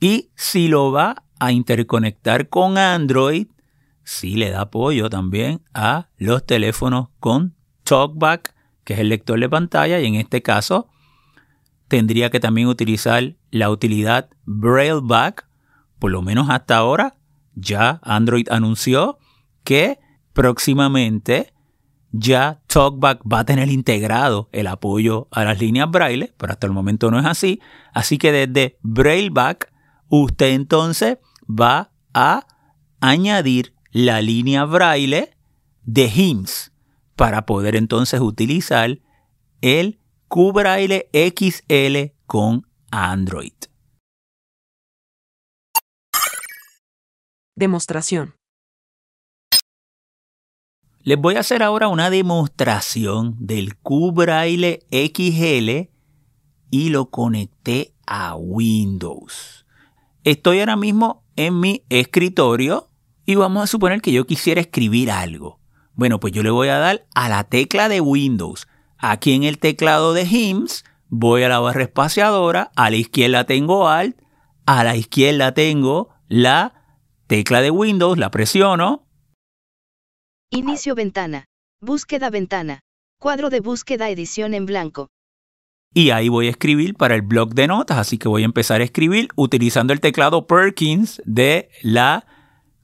Y 0.00 0.30
si 0.34 0.66
lo 0.66 0.90
va 0.90 1.22
a 1.38 1.52
interconectar 1.52 2.48
con 2.48 2.78
Android, 2.78 3.46
sí 4.04 4.34
le 4.36 4.50
da 4.50 4.62
apoyo 4.62 5.10
también 5.10 5.62
a 5.74 6.08
los 6.18 6.44
teléfonos 6.44 7.08
con 7.20 7.54
TalkBack, 7.84 8.54
que 8.84 8.94
es 8.94 9.00
el 9.00 9.08
lector 9.08 9.38
de 9.38 9.48
pantalla, 9.48 10.00
y 10.00 10.06
en 10.06 10.14
este 10.14 10.42
caso 10.42 10.88
tendría 11.88 12.30
que 12.30 12.40
también 12.40 12.68
utilizar 12.68 13.36
la 13.50 13.70
utilidad 13.70 14.30
BrailleBack. 14.44 15.46
Por 15.98 16.10
lo 16.10 16.22
menos 16.22 16.48
hasta 16.50 16.76
ahora, 16.76 17.16
ya 17.54 18.00
Android 18.02 18.48
anunció 18.50 19.18
que 19.62 19.98
próximamente 20.32 21.52
ya 22.10 22.60
TalkBack 22.66 23.22
va 23.30 23.40
a 23.40 23.44
tener 23.44 23.70
integrado 23.70 24.48
el 24.52 24.66
apoyo 24.66 25.28
a 25.30 25.44
las 25.44 25.60
líneas 25.60 25.90
Braille, 25.90 26.32
pero 26.36 26.52
hasta 26.52 26.66
el 26.66 26.72
momento 26.72 27.10
no 27.10 27.18
es 27.18 27.26
así. 27.26 27.60
Así 27.92 28.18
que 28.18 28.32
desde 28.32 28.78
BrailleBack, 28.82 29.72
usted 30.08 30.50
entonces 30.50 31.18
va 31.48 31.92
a 32.14 32.46
añadir 33.00 33.74
la 33.92 34.22
línea 34.22 34.64
Braille 34.64 35.36
de 35.84 36.08
HIMS 36.08 36.72
para 37.14 37.44
poder 37.44 37.76
entonces 37.76 38.20
utilizar 38.20 38.98
el 39.60 40.00
QBraille 40.28 41.10
XL 41.12 42.16
con 42.26 42.66
Android. 42.90 43.52
Demostración. 47.54 48.34
Les 51.02 51.18
voy 51.18 51.34
a 51.34 51.40
hacer 51.40 51.62
ahora 51.62 51.88
una 51.88 52.08
demostración 52.08 53.36
del 53.38 53.76
QBraille 53.76 54.86
XL 54.90 55.90
y 56.70 56.88
lo 56.88 57.10
conecté 57.10 57.92
a 58.06 58.36
Windows. 58.36 59.66
Estoy 60.24 60.60
ahora 60.60 60.76
mismo 60.76 61.24
en 61.36 61.60
mi 61.60 61.84
escritorio 61.90 62.91
y 63.26 63.34
vamos 63.34 63.64
a 63.64 63.66
suponer 63.66 64.00
que 64.00 64.12
yo 64.12 64.26
quisiera 64.26 64.60
escribir 64.60 65.10
algo. 65.10 65.60
Bueno, 65.94 66.20
pues 66.20 66.32
yo 66.32 66.42
le 66.42 66.50
voy 66.50 66.68
a 66.68 66.78
dar 66.78 67.06
a 67.14 67.28
la 67.28 67.44
tecla 67.44 67.88
de 67.88 68.00
Windows 68.00 68.66
Aquí 69.04 69.32
en 69.32 69.42
el 69.42 69.58
teclado 69.58 70.14
de 70.14 70.24
HIMS 70.24 70.84
voy 71.08 71.42
a 71.42 71.48
la 71.48 71.58
barra 71.58 71.82
espaciadora, 71.82 72.70
a 72.76 72.88
la 72.88 72.96
izquierda 72.96 73.44
tengo 73.44 73.88
Alt, 73.88 74.16
a 74.64 74.84
la 74.84 74.94
izquierda 74.94 75.52
tengo 75.54 76.10
la 76.28 76.84
tecla 77.26 77.62
de 77.62 77.72
Windows, 77.72 78.16
la 78.16 78.30
presiono. 78.30 79.08
Inicio 80.50 80.94
ventana. 80.94 81.46
Búsqueda 81.80 82.30
ventana. 82.30 82.78
Cuadro 83.18 83.50
de 83.50 83.58
búsqueda 83.58 84.08
edición 84.08 84.54
en 84.54 84.66
blanco. 84.66 85.08
Y 85.92 86.10
ahí 86.10 86.28
voy 86.28 86.46
a 86.46 86.50
escribir 86.50 86.94
para 86.94 87.16
el 87.16 87.22
blog 87.22 87.54
de 87.54 87.66
notas, 87.66 87.98
así 87.98 88.18
que 88.18 88.28
voy 88.28 88.42
a 88.42 88.46
empezar 88.46 88.80
a 88.80 88.84
escribir 88.84 89.30
utilizando 89.34 89.92
el 89.92 90.00
teclado 90.00 90.46
Perkins 90.46 91.20
de 91.26 91.70
la 91.82 92.24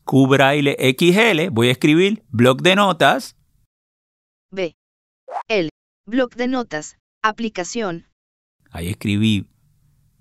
QBraille 0.08 0.74
XL. 0.98 1.50
Voy 1.50 1.68
a 1.68 1.72
escribir 1.72 2.24
blog 2.30 2.62
de 2.62 2.76
notas. 2.76 3.36
B. 4.50 4.74
L. 5.48 5.68
Bloc 6.06 6.34
de 6.34 6.48
notas, 6.48 6.96
aplicación. 7.22 8.06
Ahí 8.70 8.88
escribí 8.88 9.50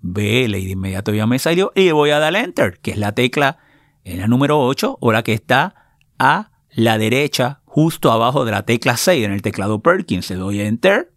BL 0.00 0.54
y 0.56 0.66
de 0.66 0.70
inmediato 0.72 1.14
ya 1.14 1.26
me 1.26 1.38
salió 1.38 1.72
y 1.74 1.90
voy 1.90 2.10
a 2.10 2.18
dar 2.18 2.36
Enter, 2.36 2.78
que 2.80 2.90
es 2.90 2.98
la 2.98 3.14
tecla 3.14 3.58
en 4.04 4.18
la 4.18 4.26
número 4.26 4.60
8 4.60 4.98
o 5.00 5.12
la 5.12 5.22
que 5.22 5.32
está 5.32 5.96
a 6.18 6.50
la 6.70 6.98
derecha 6.98 7.62
justo 7.64 8.12
abajo 8.12 8.44
de 8.44 8.52
la 8.52 8.66
tecla 8.66 8.98
6 8.98 9.24
en 9.24 9.32
el 9.32 9.40
teclado 9.40 9.80
Perkins. 9.80 10.28
Le 10.28 10.36
doy 10.36 10.60
Enter. 10.60 11.14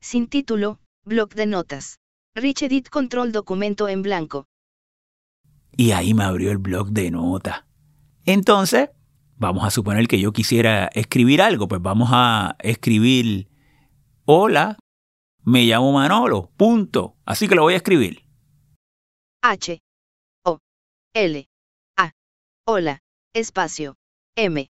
Sin 0.00 0.28
título, 0.28 0.80
bloc 1.04 1.34
de 1.34 1.46
notas. 1.46 1.98
Rich 2.34 2.62
Edit 2.62 2.88
Control 2.88 3.32
documento 3.32 3.88
en 3.88 4.00
blanco. 4.02 4.46
Y 5.76 5.92
ahí 5.92 6.14
me 6.14 6.24
abrió 6.24 6.50
el 6.50 6.58
bloc 6.58 6.88
de 6.88 7.10
notas. 7.10 7.64
Entonces, 8.24 8.90
vamos 9.36 9.64
a 9.64 9.70
suponer 9.70 10.08
que 10.08 10.20
yo 10.20 10.32
quisiera 10.32 10.86
escribir 10.94 11.42
algo, 11.42 11.68
pues 11.68 11.82
vamos 11.82 12.10
a 12.12 12.56
escribir 12.60 13.48
hola, 14.24 14.78
me 15.42 15.64
llamo 15.64 15.92
Manolo, 15.92 16.50
punto. 16.56 17.16
Así 17.26 17.48
que 17.48 17.54
lo 17.54 17.62
voy 17.62 17.74
a 17.74 17.78
escribir. 17.78 18.24
H. 19.42 19.82
O. 20.44 20.58
L. 21.14 21.46
A. 21.98 22.12
Hola. 22.66 23.02
Espacio. 23.34 23.96
M. 24.36 24.70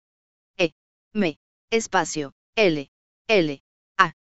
E. 0.57 0.71
M. 1.13 1.37
Espacio. 1.69 2.33
L. 2.55 2.89
L. 3.27 3.63
A. 3.99 4.13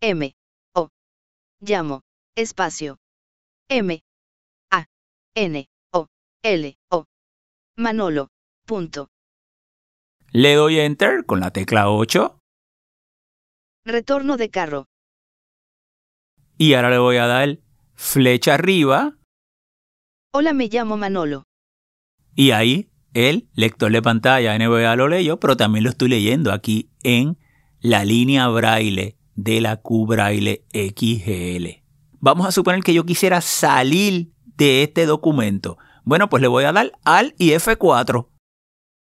M. 0.00 0.32
O. 0.74 0.88
Llamo. 1.60 2.00
Espacio. 2.34 2.98
M. 3.68 4.00
A. 4.70 4.86
N. 5.34 5.68
L. 6.42 6.78
O. 6.90 7.04
Manolo. 7.76 8.28
Punto. 8.66 9.08
Le 10.32 10.54
doy 10.54 10.78
Enter 10.78 11.24
con 11.26 11.40
la 11.40 11.50
tecla 11.50 11.90
8 11.90 12.38
Retorno 13.84 14.36
de 14.36 14.50
carro. 14.50 14.86
y 16.56 16.74
ahora 16.74 16.90
le 16.90 16.98
voy 16.98 17.16
a 17.16 17.26
dar 17.26 17.58
flecha 17.94 18.54
arriba 18.54 19.16
Hola, 20.32 20.52
me 20.52 20.68
llamo 20.68 20.96
Manolo. 20.96 21.44
y 22.36 22.52
ahí 22.52 22.90
el 23.12 23.48
lector 23.54 23.90
de 23.90 24.02
pantalla 24.02 24.56
NBA 24.56 24.94
lo 24.94 25.08
leyó, 25.08 25.40
pero 25.40 25.56
también 25.56 25.82
lo 25.84 25.90
estoy 25.90 26.08
leyendo 26.10 26.52
aquí 26.52 26.90
en 27.02 27.36
la 27.80 28.04
línea 28.04 28.46
braille 28.48 29.16
de 29.34 29.60
la 29.60 29.78
Q 29.78 30.06
braille 30.06 30.64
XGL. 30.72 31.82
Vamos 32.20 32.46
a 32.46 32.52
suponer 32.52 32.82
que 32.84 32.94
yo 32.94 33.04
quisiera 33.04 33.40
salir 33.40 34.32
de 34.44 34.84
este 34.84 35.06
documento. 35.06 35.76
Bueno, 36.04 36.28
pues 36.28 36.40
le 36.40 36.48
voy 36.48 36.64
a 36.64 36.72
dar 36.72 36.92
al 37.04 37.34
y 37.38 37.50
F4. 37.50 38.28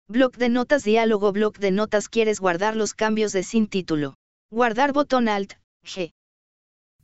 Bloc 0.07 0.37
de 0.37 0.49
notas 0.49 0.83
diálogo 0.83 1.31
bloc 1.31 1.57
de 1.57 1.71
notas 1.71 2.09
quieres 2.09 2.39
guardar 2.39 2.75
los 2.75 2.93
cambios 2.93 3.31
de 3.31 3.43
sin 3.43 3.67
título. 3.67 4.15
Guardar 4.51 4.91
botón 4.91 5.27
alt, 5.29 5.53
G. 5.83 6.11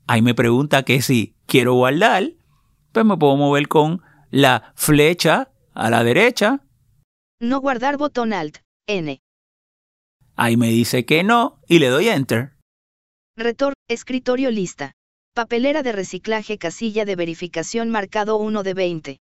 Ahí 0.06 0.22
me 0.22 0.36
pregunta 0.36 0.84
que 0.84 1.02
si 1.02 1.36
quiero 1.46 1.74
guardar, 1.76 2.34
pues 2.92 3.06
me 3.06 3.18
puedo 3.18 3.38
mover 3.38 3.68
con 3.68 4.02
la 4.32 4.74
flecha 4.76 5.52
a 5.74 5.90
la 5.90 6.04
derecha. 6.04 6.62
No 7.40 7.62
guardar 7.62 7.98
botón 7.98 8.34
alt, 8.34 8.58
N. 8.88 9.22
Ahí 10.36 10.58
me 10.58 10.68
dice 10.68 11.06
que 11.06 11.24
no 11.24 11.62
y 11.68 11.80
le 11.80 11.88
doy 11.88 12.10
enter. 12.10 12.54
Retor, 13.38 13.74
escritorio 13.88 14.52
lista. 14.52 14.92
Papelera 15.34 15.84
de 15.84 15.94
reciclaje 15.94 16.58
casilla 16.58 17.06
de 17.06 17.16
verificación 17.16 17.90
marcado 17.90 18.38
1 18.38 18.64
de 18.64 18.74
20. 18.74 19.20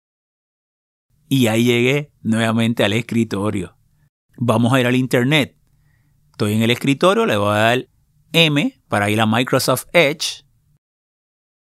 Y 1.33 1.47
ahí 1.47 1.63
llegué 1.63 2.11
nuevamente 2.23 2.83
al 2.83 2.91
escritorio. 2.91 3.77
Vamos 4.35 4.73
a 4.73 4.81
ir 4.81 4.85
al 4.85 4.97
internet. 4.97 5.57
Estoy 6.31 6.55
en 6.55 6.61
el 6.61 6.71
escritorio, 6.71 7.25
le 7.25 7.37
voy 7.37 7.55
a 7.55 7.59
dar 7.59 7.89
M 8.33 8.83
para 8.89 9.09
ir 9.09 9.21
a 9.21 9.25
Microsoft 9.25 9.85
Edge. 9.93 10.43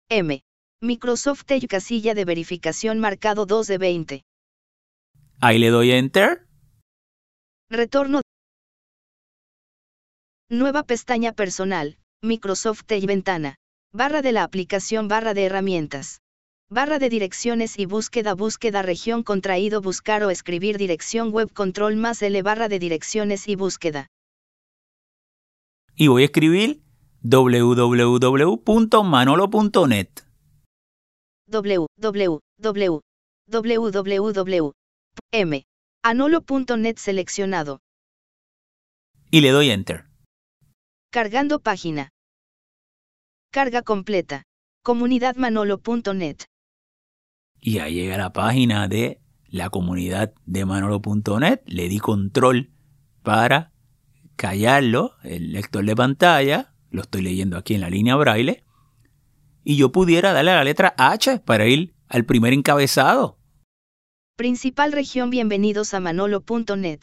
M. 0.08 0.40
Microsoft 0.80 1.50
Edge 1.50 1.66
casilla 1.66 2.14
de 2.14 2.24
verificación 2.24 3.00
marcado 3.00 3.44
2 3.44 3.66
de 3.66 3.78
20. 3.78 4.24
Ahí 5.40 5.58
le 5.58 5.70
doy 5.70 5.90
enter. 5.90 6.46
Retorno. 7.68 8.20
Nueva 10.48 10.84
pestaña 10.84 11.32
personal. 11.32 11.98
Microsoft 12.22 12.84
Edge 12.86 13.06
ventana. 13.06 13.56
Barra 13.92 14.22
de 14.22 14.30
la 14.30 14.44
aplicación 14.44 15.08
barra 15.08 15.34
de 15.34 15.46
herramientas. 15.46 16.20
Barra 16.68 16.98
de 16.98 17.08
direcciones 17.08 17.78
y 17.78 17.86
búsqueda 17.86 18.34
búsqueda 18.34 18.82
región 18.82 19.22
contraído 19.22 19.80
buscar 19.80 20.24
o 20.24 20.30
escribir 20.30 20.78
dirección 20.78 21.30
web 21.30 21.52
control 21.52 21.94
más 21.94 22.20
L 22.22 22.42
barra 22.42 22.68
de 22.68 22.80
direcciones 22.80 23.46
y 23.46 23.54
búsqueda. 23.54 24.08
Y 25.94 26.08
voy 26.08 26.22
a 26.22 26.24
escribir 26.24 26.82
www.manolo.net. 27.22 30.08
www. 31.46 33.00
www. 33.48 34.72
M. 35.32 35.64
Anolo.net 36.02 36.96
seleccionado. 36.96 37.78
Y 39.30 39.40
le 39.40 39.50
doy 39.50 39.70
enter. 39.70 40.06
Cargando 41.12 41.60
página. 41.60 42.10
Carga 43.52 43.82
completa. 43.82 44.42
Comunidadmanolo.net. 44.82 46.38
Y 47.60 47.78
ahí 47.78 47.94
llega 47.94 48.16
la 48.16 48.32
página 48.32 48.88
de 48.88 49.20
la 49.48 49.70
comunidad 49.70 50.32
de 50.44 50.64
manolo.net. 50.64 51.60
Le 51.66 51.88
di 51.88 51.98
control 51.98 52.70
para 53.22 53.72
callarlo, 54.36 55.14
el 55.22 55.52
lector 55.52 55.84
de 55.84 55.96
pantalla. 55.96 56.74
Lo 56.90 57.02
estoy 57.02 57.22
leyendo 57.22 57.56
aquí 57.56 57.74
en 57.74 57.80
la 57.80 57.90
línea 57.90 58.16
braille. 58.16 58.64
Y 59.64 59.76
yo 59.76 59.90
pudiera 59.90 60.32
darle 60.32 60.52
a 60.52 60.56
la 60.56 60.64
letra 60.64 60.94
H 60.96 61.40
para 61.40 61.66
ir 61.66 61.94
al 62.08 62.24
primer 62.24 62.52
encabezado. 62.52 63.38
Principal 64.36 64.92
región 64.92 65.30
Bienvenidos 65.30 65.94
a 65.94 66.00
manolo.net. 66.00 67.00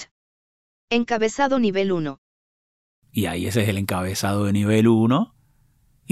Encabezado 0.89 1.59
nivel 1.59 1.91
1. 1.91 2.19
Y 3.11 3.25
ahí 3.25 3.47
ese 3.47 3.63
es 3.63 3.69
el 3.69 3.77
encabezado 3.77 4.45
de 4.45 4.53
nivel 4.53 4.87
1. 4.87 5.32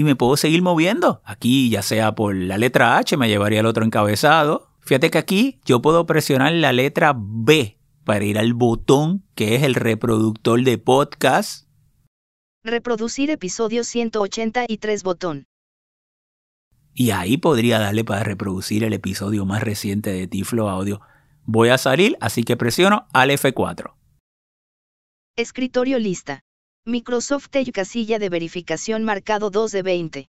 Y 0.02 0.04
me 0.04 0.16
puedo 0.16 0.36
seguir 0.36 0.62
moviendo. 0.62 1.22
Aquí, 1.24 1.70
ya 1.70 1.80
sea 1.80 2.16
por 2.16 2.34
la 2.34 2.58
letra 2.58 2.98
H, 2.98 3.16
me 3.16 3.28
llevaría 3.28 3.60
al 3.60 3.66
otro 3.66 3.84
encabezado. 3.84 4.68
Fíjate 4.80 5.12
que 5.12 5.18
aquí 5.18 5.60
yo 5.64 5.80
puedo 5.80 6.06
presionar 6.06 6.52
la 6.54 6.72
letra 6.72 7.14
B 7.16 7.78
para 8.02 8.24
ir 8.24 8.36
al 8.36 8.52
botón 8.52 9.22
que 9.36 9.54
es 9.54 9.62
el 9.62 9.76
reproductor 9.76 10.60
de 10.64 10.76
podcast. 10.76 11.68
Reproducir 12.64 13.30
episodio 13.30 13.84
183 13.84 15.04
botón. 15.04 15.44
Y 16.92 17.12
ahí 17.12 17.36
podría 17.36 17.78
darle 17.78 18.02
para 18.02 18.24
reproducir 18.24 18.82
el 18.82 18.94
episodio 18.94 19.46
más 19.46 19.62
reciente 19.62 20.10
de 20.10 20.26
Tiflo 20.26 20.68
Audio. 20.68 21.00
Voy 21.44 21.68
a 21.68 21.78
salir, 21.78 22.16
así 22.20 22.42
que 22.42 22.56
presiono 22.56 23.06
al 23.12 23.30
F4. 23.30 23.94
Escritorio 25.36 26.00
lista. 26.00 26.40
Microsoft 26.84 27.54
Edge 27.54 27.70
casilla 27.70 28.18
de 28.18 28.28
verificación 28.28 29.04
marcado 29.04 29.50
2 29.50 29.70
de 29.70 29.82
20. 29.82 30.28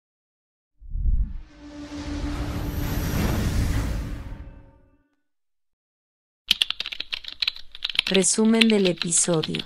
Resumen 8.06 8.68
del 8.68 8.86
episodio. 8.86 9.64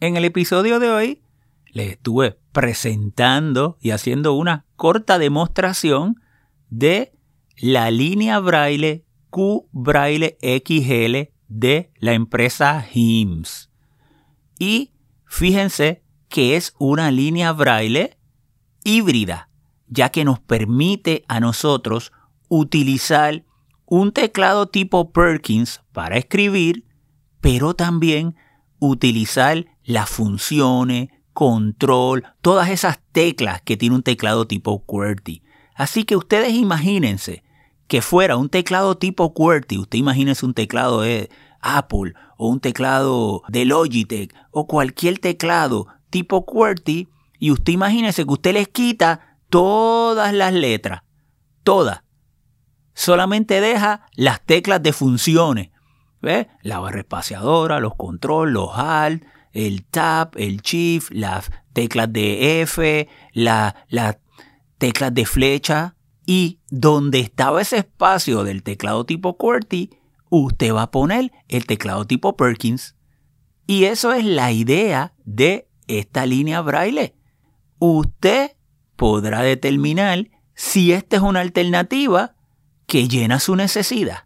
En 0.00 0.16
el 0.16 0.24
episodio 0.24 0.78
de 0.78 0.90
hoy 0.90 1.22
les 1.72 1.90
estuve 1.90 2.38
presentando 2.52 3.76
y 3.78 3.90
haciendo 3.90 4.32
una 4.32 4.64
corta 4.74 5.18
demostración 5.18 6.14
de 6.70 7.12
la 7.58 7.90
línea 7.90 8.38
braille 8.38 9.04
Q 9.28 9.68
braille 9.70 10.38
XL 10.40 11.30
de 11.48 11.92
la 11.98 12.14
empresa 12.14 12.82
HIMS. 12.90 13.69
Y 14.60 14.92
fíjense 15.24 16.04
que 16.28 16.54
es 16.54 16.74
una 16.78 17.10
línea 17.10 17.50
braille 17.52 18.18
híbrida, 18.84 19.48
ya 19.88 20.10
que 20.10 20.22
nos 20.22 20.38
permite 20.38 21.24
a 21.28 21.40
nosotros 21.40 22.12
utilizar 22.48 23.46
un 23.86 24.12
teclado 24.12 24.66
tipo 24.68 25.12
Perkins 25.12 25.80
para 25.92 26.18
escribir, 26.18 26.84
pero 27.40 27.74
también 27.74 28.36
utilizar 28.78 29.66
las 29.82 30.10
funciones, 30.10 31.08
control, 31.32 32.24
todas 32.42 32.68
esas 32.68 33.00
teclas 33.12 33.62
que 33.62 33.78
tiene 33.78 33.96
un 33.96 34.02
teclado 34.02 34.46
tipo 34.46 34.84
QWERTY. 34.84 35.42
Así 35.74 36.04
que 36.04 36.16
ustedes 36.16 36.52
imagínense 36.52 37.44
que 37.88 38.02
fuera 38.02 38.36
un 38.36 38.50
teclado 38.50 38.98
tipo 38.98 39.32
QWERTY, 39.32 39.78
usted 39.78 39.98
imagínese 39.98 40.44
un 40.44 40.52
teclado 40.52 41.00
de 41.00 41.30
Apple 41.60 42.14
o 42.36 42.48
un 42.48 42.60
teclado 42.60 43.42
de 43.48 43.64
Logitech 43.64 44.34
o 44.50 44.66
cualquier 44.66 45.18
teclado 45.18 45.86
tipo 46.10 46.44
QWERTY 46.44 47.08
y 47.38 47.50
usted 47.50 47.72
imagínese 47.72 48.24
que 48.24 48.32
usted 48.32 48.52
les 48.52 48.68
quita 48.68 49.36
todas 49.48 50.32
las 50.32 50.52
letras, 50.52 51.02
todas. 51.64 52.02
Solamente 52.94 53.60
deja 53.60 54.06
las 54.14 54.44
teclas 54.44 54.82
de 54.82 54.92
funciones. 54.92 55.70
¿Ve? 56.20 56.48
La 56.62 56.80
barra 56.80 57.00
espaciadora, 57.00 57.80
los 57.80 57.94
control, 57.94 58.52
los 58.52 58.70
alt, 58.74 59.24
el 59.52 59.84
Tab, 59.84 60.32
el 60.36 60.60
Shift, 60.60 61.10
las 61.10 61.50
teclas 61.72 62.12
de 62.12 62.60
F, 62.60 63.08
las 63.32 63.74
teclas 64.76 65.14
de 65.14 65.24
flecha. 65.24 65.96
Y 66.26 66.60
donde 66.68 67.20
estaba 67.20 67.62
ese 67.62 67.78
espacio 67.78 68.44
del 68.44 68.62
teclado 68.62 69.04
tipo 69.06 69.36
QWERTY, 69.36 69.90
usted 70.30 70.72
va 70.72 70.82
a 70.82 70.90
poner 70.90 71.32
el 71.48 71.66
teclado 71.66 72.06
tipo 72.06 72.36
Perkins. 72.36 72.96
Y 73.66 73.84
eso 73.84 74.12
es 74.12 74.24
la 74.24 74.50
idea 74.52 75.12
de 75.24 75.68
esta 75.86 76.24
línea 76.24 76.60
braille. 76.62 77.14
Usted 77.78 78.52
podrá 78.96 79.42
determinar 79.42 80.28
si 80.54 80.92
esta 80.92 81.16
es 81.16 81.22
una 81.22 81.40
alternativa 81.40 82.34
que 82.86 83.08
llena 83.08 83.38
su 83.38 83.56
necesidad. 83.56 84.24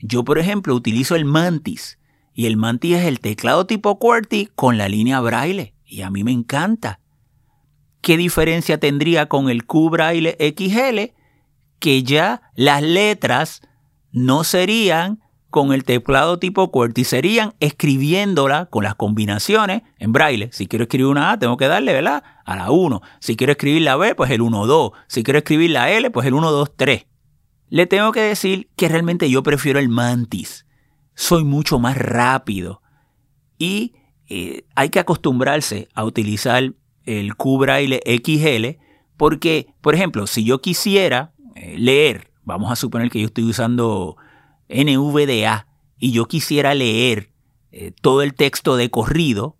Yo, 0.00 0.24
por 0.24 0.38
ejemplo, 0.38 0.74
utilizo 0.74 1.16
el 1.16 1.24
Mantis 1.24 1.98
y 2.34 2.46
el 2.46 2.56
Mantis 2.56 2.96
es 2.96 3.04
el 3.06 3.20
teclado 3.20 3.66
tipo 3.66 3.98
QWERTY 3.98 4.50
con 4.54 4.76
la 4.76 4.88
línea 4.88 5.20
braille 5.20 5.74
y 5.84 6.02
a 6.02 6.10
mí 6.10 6.24
me 6.24 6.32
encanta. 6.32 7.00
¿Qué 8.00 8.16
diferencia 8.16 8.78
tendría 8.78 9.28
con 9.28 9.48
el 9.48 9.64
Q 9.64 9.90
XL? 9.96 11.14
Que 11.78 12.02
ya 12.02 12.42
las 12.54 12.82
letras 12.82 13.62
no 14.14 14.44
serían 14.44 15.20
con 15.50 15.72
el 15.72 15.84
teclado 15.84 16.38
tipo 16.38 16.70
QWERTY, 16.70 17.04
serían 17.04 17.54
escribiéndola 17.60 18.66
con 18.66 18.84
las 18.84 18.94
combinaciones 18.94 19.82
en 19.98 20.12
braille. 20.12 20.50
Si 20.52 20.66
quiero 20.66 20.84
escribir 20.84 21.06
una 21.06 21.32
A, 21.32 21.38
tengo 21.38 21.56
que 21.56 21.68
darle, 21.68 21.92
¿verdad? 21.92 22.22
A 22.44 22.56
la 22.56 22.70
1. 22.70 23.02
Si 23.20 23.36
quiero 23.36 23.52
escribir 23.52 23.82
la 23.82 23.96
B, 23.96 24.14
pues 24.14 24.30
el 24.30 24.40
1, 24.40 24.66
2. 24.66 24.92
Si 25.08 25.22
quiero 25.22 25.38
escribir 25.38 25.70
la 25.70 25.90
L, 25.90 26.10
pues 26.10 26.26
el 26.26 26.34
1, 26.34 26.50
2, 26.50 26.76
3. 26.76 27.06
Le 27.68 27.86
tengo 27.86 28.12
que 28.12 28.20
decir 28.20 28.70
que 28.76 28.88
realmente 28.88 29.28
yo 29.28 29.42
prefiero 29.42 29.78
el 29.78 29.88
Mantis. 29.88 30.66
Soy 31.14 31.44
mucho 31.44 31.78
más 31.78 31.96
rápido. 31.98 32.82
Y 33.58 33.94
eh, 34.28 34.64
hay 34.74 34.90
que 34.90 35.00
acostumbrarse 35.00 35.88
a 35.94 36.04
utilizar 36.04 36.72
el 37.04 37.34
Q 37.36 37.58
Braille 37.58 38.00
XL 38.06 38.80
porque, 39.16 39.74
por 39.80 39.94
ejemplo, 39.94 40.26
si 40.26 40.44
yo 40.44 40.60
quisiera 40.60 41.32
eh, 41.54 41.76
leer, 41.78 42.33
vamos 42.44 42.70
a 42.70 42.76
suponer 42.76 43.10
que 43.10 43.20
yo 43.20 43.26
estoy 43.26 43.44
usando 43.44 44.16
NVDA 44.68 45.66
y 45.98 46.12
yo 46.12 46.26
quisiera 46.26 46.74
leer 46.74 47.30
eh, 47.72 47.92
todo 48.00 48.22
el 48.22 48.34
texto 48.34 48.76
de 48.76 48.90
corrido, 48.90 49.56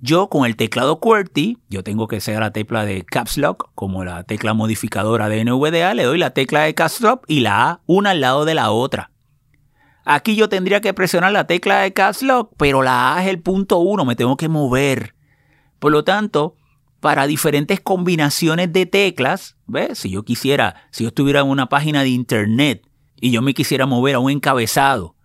yo 0.00 0.28
con 0.28 0.44
el 0.46 0.56
teclado 0.56 0.98
QWERTY, 0.98 1.58
yo 1.68 1.84
tengo 1.84 2.08
que 2.08 2.20
ser 2.20 2.40
la 2.40 2.50
tecla 2.50 2.84
de 2.84 3.04
Caps 3.04 3.38
Lock 3.38 3.70
como 3.74 4.04
la 4.04 4.24
tecla 4.24 4.52
modificadora 4.52 5.28
de 5.28 5.44
NVDA, 5.44 5.94
le 5.94 6.02
doy 6.02 6.18
la 6.18 6.30
tecla 6.30 6.62
de 6.62 6.74
Caps 6.74 7.00
Lock 7.00 7.24
y 7.28 7.40
la 7.40 7.70
A 7.70 7.80
una 7.86 8.10
al 8.10 8.20
lado 8.20 8.44
de 8.44 8.54
la 8.54 8.70
otra. 8.72 9.12
Aquí 10.04 10.34
yo 10.34 10.48
tendría 10.48 10.80
que 10.80 10.92
presionar 10.92 11.30
la 11.30 11.46
tecla 11.46 11.80
de 11.80 11.92
Caps 11.92 12.22
Lock, 12.22 12.52
pero 12.56 12.82
la 12.82 13.14
A 13.14 13.22
es 13.22 13.28
el 13.28 13.40
punto 13.40 13.78
1, 13.78 14.04
me 14.04 14.16
tengo 14.16 14.36
que 14.36 14.48
mover. 14.48 15.14
Por 15.78 15.92
lo 15.92 16.02
tanto, 16.02 16.56
para 17.02 17.26
diferentes 17.26 17.80
combinaciones 17.80 18.72
de 18.72 18.86
teclas, 18.86 19.56
¿ves? 19.66 19.98
Si 19.98 20.10
yo 20.10 20.22
quisiera, 20.22 20.86
si 20.92 21.02
yo 21.02 21.08
estuviera 21.08 21.40
en 21.40 21.48
una 21.48 21.68
página 21.68 22.02
de 22.02 22.10
internet 22.10 22.88
y 23.20 23.32
yo 23.32 23.42
me 23.42 23.54
quisiera 23.54 23.86
mover 23.86 24.14
a 24.14 24.20
un 24.20 24.30
encabezado, 24.30 25.16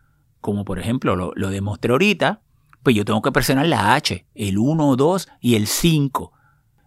como 0.42 0.66
por 0.66 0.80
ejemplo 0.80 1.16
lo, 1.16 1.34
lo 1.36 1.52
demostré 1.52 1.92
ahorita, 1.92 2.42
pues 2.82 2.96
yo 2.96 3.06
tengo 3.06 3.22
que 3.22 3.32
presionar 3.32 3.68
la 3.68 3.94
H, 3.94 4.26
el 4.34 4.58
1, 4.58 4.96
2 4.96 5.28
y 5.40 5.54
el 5.54 5.68
5. 5.68 6.34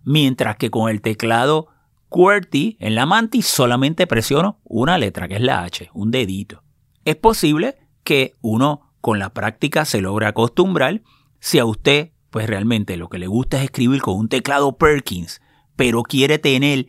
Mientras 0.03 0.57
que 0.57 0.73
con 0.73 0.91
el 0.91 1.03
teclado 1.03 1.69
QWERTY 2.09 2.77
en 2.81 2.97
la 2.97 3.07
Mantis 3.07 3.47
solamente 3.47 4.09
presiono 4.09 4.59
una 4.65 4.99
letra, 4.99 5.29
que 5.29 5.37
es 5.37 5.41
la 5.41 5.63
H, 5.63 5.89
un 5.95 6.11
dedito. 6.11 6.65
Es 7.05 7.15
posible 7.15 7.77
que 8.03 8.35
uno 8.41 8.93
con 9.01 9.21
la 9.21 9.33
práctica 9.33 9.85
se 9.85 10.01
logre 10.01 10.27
acostumbrar 10.27 11.03
si 11.39 11.61
a 11.61 11.65
usted 11.65 12.11
pues 12.31 12.47
realmente 12.47 12.97
lo 12.97 13.09
que 13.09 13.19
le 13.19 13.27
gusta 13.27 13.59
es 13.59 13.65
escribir 13.65 14.01
con 14.03 14.17
un 14.17 14.29
teclado 14.29 14.77
Perkins, 14.77 15.41
pero 15.77 16.03
quiere 16.03 16.39
tener 16.39 16.87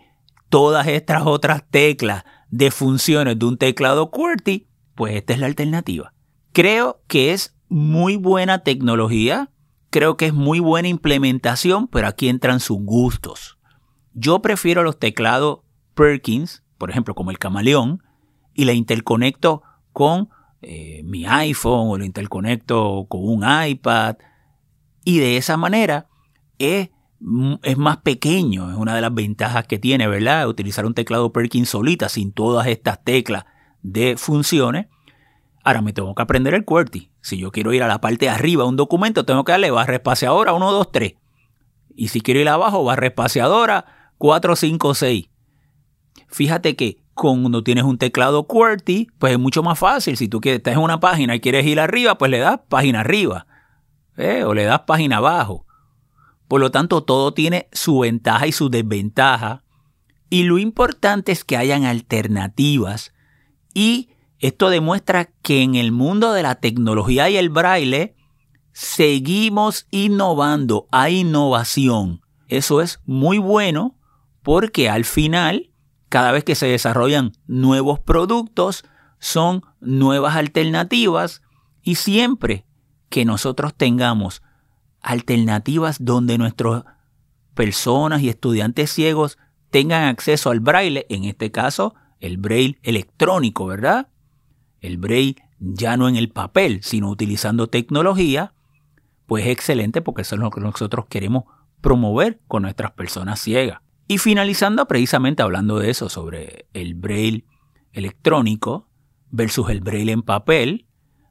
todas 0.49 0.87
estas 0.87 1.23
otras 1.25 1.63
teclas 1.69 2.23
de 2.49 2.71
funciones 2.71 3.39
de 3.39 3.45
un 3.45 3.57
teclado 3.57 4.11
QWERTY, 4.11 4.67
pues 4.95 5.15
esta 5.15 5.33
es 5.33 5.39
la 5.39 5.45
alternativa. 5.47 6.13
Creo 6.51 7.01
que 7.07 7.31
es 7.31 7.55
muy 7.69 8.17
buena 8.17 8.59
tecnología, 8.59 9.49
creo 9.89 10.17
que 10.17 10.27
es 10.27 10.33
muy 10.33 10.59
buena 10.59 10.89
implementación, 10.89 11.87
pero 11.87 12.07
aquí 12.07 12.27
entran 12.27 12.59
sus 12.59 12.79
gustos. 12.79 13.57
Yo 14.13 14.41
prefiero 14.41 14.83
los 14.83 14.99
teclados 14.99 15.59
Perkins, 15.93 16.63
por 16.77 16.89
ejemplo, 16.91 17.15
como 17.15 17.31
el 17.31 17.39
camaleón, 17.39 18.03
y 18.53 18.65
la 18.65 18.73
interconecto 18.73 19.63
con 19.93 20.29
eh, 20.61 21.01
mi 21.03 21.25
iPhone 21.25 21.89
o 21.89 21.97
lo 21.97 22.05
interconecto 22.05 23.05
con 23.09 23.21
un 23.23 23.43
iPad. 23.43 24.17
Y 25.04 25.20
de 25.20 25.38
esa 25.38 25.58
manera 25.58 26.08
es, 26.60 26.89
es 27.64 27.78
más 27.78 27.97
pequeño, 27.97 28.72
es 28.72 28.78
una 28.78 28.95
de 28.95 29.02
las 29.02 29.14
ventajas 29.14 29.66
que 29.66 29.80
tiene, 29.80 30.08
¿verdad? 30.08 30.47
Utilizar 30.47 30.86
un 30.86 30.93
teclado 30.93 31.32
Perkins 31.32 31.70
solita, 31.70 32.10
sin 32.10 32.32
todas 32.32 32.68
estas 32.68 33.04
teclas 33.04 33.45
de 33.82 34.16
funciones 34.18 34.88
Ahora 35.64 35.82
me 35.82 35.93
tengo 35.93 36.16
que 36.16 36.22
aprender 36.22 36.54
el 36.54 36.66
QWERTY. 36.66 37.12
Si 37.22 37.38
yo 37.38 37.52
quiero 37.52 37.74
ir 37.74 37.84
a 37.84 37.88
la 37.88 38.02
parte 38.02 38.26
de 38.26 38.30
arriba 38.30 38.64
de 38.64 38.70
un 38.70 38.78
documento, 38.78 39.26
tengo 39.26 39.43
que 39.43 39.52
darle 39.52 39.70
barra 39.70 39.95
espaciadora 39.95 40.54
1, 40.54 40.72
2, 40.72 40.91
3. 40.91 41.14
Y 41.95 42.08
si 42.08 42.22
quiero 42.22 42.39
ir 42.39 42.49
abajo, 42.49 42.84
barra 42.84 43.08
espaciadora 43.08 44.14
4, 44.18 44.56
5, 44.56 44.93
6. 44.95 45.30
Fíjate 46.28 46.76
que 46.76 47.04
cuando 47.14 47.64
tienes 47.64 47.84
un 47.84 47.97
teclado 47.97 48.47
QWERTY, 48.47 49.10
pues 49.20 49.34
es 49.34 49.39
mucho 49.39 49.62
más 49.62 49.78
fácil. 49.78 50.18
Si 50.18 50.28
tú 50.28 50.41
estás 50.43 50.74
en 50.74 50.80
una 50.80 50.99
página 50.99 51.36
y 51.36 51.41
quieres 51.41 51.66
ir 51.66 51.80
arriba, 51.80 52.18
pues 52.18 52.32
le 52.32 52.39
das 52.39 52.60
página 52.68 53.02
arriba. 53.02 53.45
¿Eh? 54.18 54.43
O 54.43 54.53
le 54.53 54.64
das 54.66 54.82
página 54.82 55.18
abajo. 55.18 55.66
Por 56.47 56.59
lo 56.59 56.72
tanto, 56.72 57.03
todo 57.03 57.34
tiene 57.34 57.70
su 57.72 57.99
ventaja 57.99 58.47
y 58.47 58.51
su 58.51 58.70
desventaja. 58.70 59.64
Y 60.30 60.43
lo 60.43 60.57
importante 60.57 61.32
es 61.32 61.43
que 61.43 61.57
hayan 61.57 61.86
alternativas 61.86 63.14
y 63.74 64.09
esto 64.39 64.70
demuestra 64.70 65.26
que 65.43 65.62
en 65.62 65.76
el 65.76 65.91
mundo 65.91 66.34
de 66.34 66.43
la 66.43 66.55
tecnología 66.55 67.30
y 67.30 67.38
el 67.38 67.49
braille 67.49 68.16
seguimos 68.74 69.88
innovando, 69.91 70.88
hay 70.91 71.20
innovación. 71.20 72.22
Eso 72.47 72.82
es 72.82 72.99
muy 73.05 73.38
bueno 73.38 73.97
porque 74.41 74.89
al 74.89 75.05
final, 75.05 75.72
cada 76.09 76.32
vez 76.32 76.43
que 76.43 76.55
se 76.55 76.66
desarrollan 76.66 77.34
nuevos 77.45 77.99
productos, 77.99 78.84
son 79.20 79.64
nuevas 79.80 80.36
alternativas 80.36 81.41
y 81.84 81.95
siempre 81.95 82.66
que 83.12 83.26
nosotros 83.26 83.76
tengamos 83.76 84.41
alternativas 85.01 86.03
donde 86.03 86.39
nuestras 86.39 86.86
personas 87.53 88.24
y 88.24 88.30
estudiantes 88.30 88.89
ciegos 88.89 89.38
tengan 89.70 90.05
acceso 90.05 90.49
al 90.49 90.62
braille, 90.62 91.05
en 91.09 91.26
este 91.26 91.51
caso 91.51 91.93
el 92.20 92.38
braille 92.38 92.80
electrónico, 92.82 93.68
¿verdad? 93.68 94.07
el 94.82 94.97
braille 94.97 95.36
ya 95.59 95.95
no 95.95 96.09
en 96.09 96.16
el 96.16 96.30
papel, 96.30 96.80
sino 96.82 97.09
utilizando 97.09 97.68
tecnología, 97.68 98.53
pues 99.28 99.45
es 99.45 99.51
excelente 99.51 100.01
porque 100.01 100.24
eso 100.24 100.36
es 100.36 100.41
lo 100.41 100.49
que 100.49 100.59
nosotros 100.59 101.05
queremos 101.07 101.45
promover 101.80 102.39
con 102.47 102.64
nuestras 102.64 102.91
personas 102.91 103.39
ciegas. 103.39 103.80
Y 104.07 104.18
finalizando 104.18 104.88
precisamente 104.88 105.43
hablando 105.43 105.80
de 105.80 105.91
eso, 105.91 106.09
sobre 106.09 106.66
el 106.74 106.95
braille 106.95 107.45
electrónico 107.93 108.89
versus 109.30 109.70
el 109.70 109.82
braille 109.82 110.12
en 110.12 110.24
papel, 110.24 110.88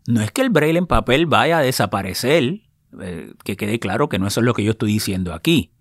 no 0.07 0.21
es 0.21 0.31
que 0.31 0.43
el 0.43 0.51
braille 0.51 0.79
en 0.79 0.87
papel 0.87 1.27
vaya 1.27 1.59
a 1.59 1.63
desaparecer, 1.63 2.63
eh, 3.01 3.33
que 3.45 3.57
quede 3.57 3.79
claro 3.79 4.09
que 4.09 4.19
no 4.19 4.27
eso 4.27 4.41
es 4.41 4.47
lo 4.47 4.55
que 4.55 4.65
yo 4.65 4.73
estoy 4.73 4.93
diciendo 4.93 5.35
aquí, 5.35 5.73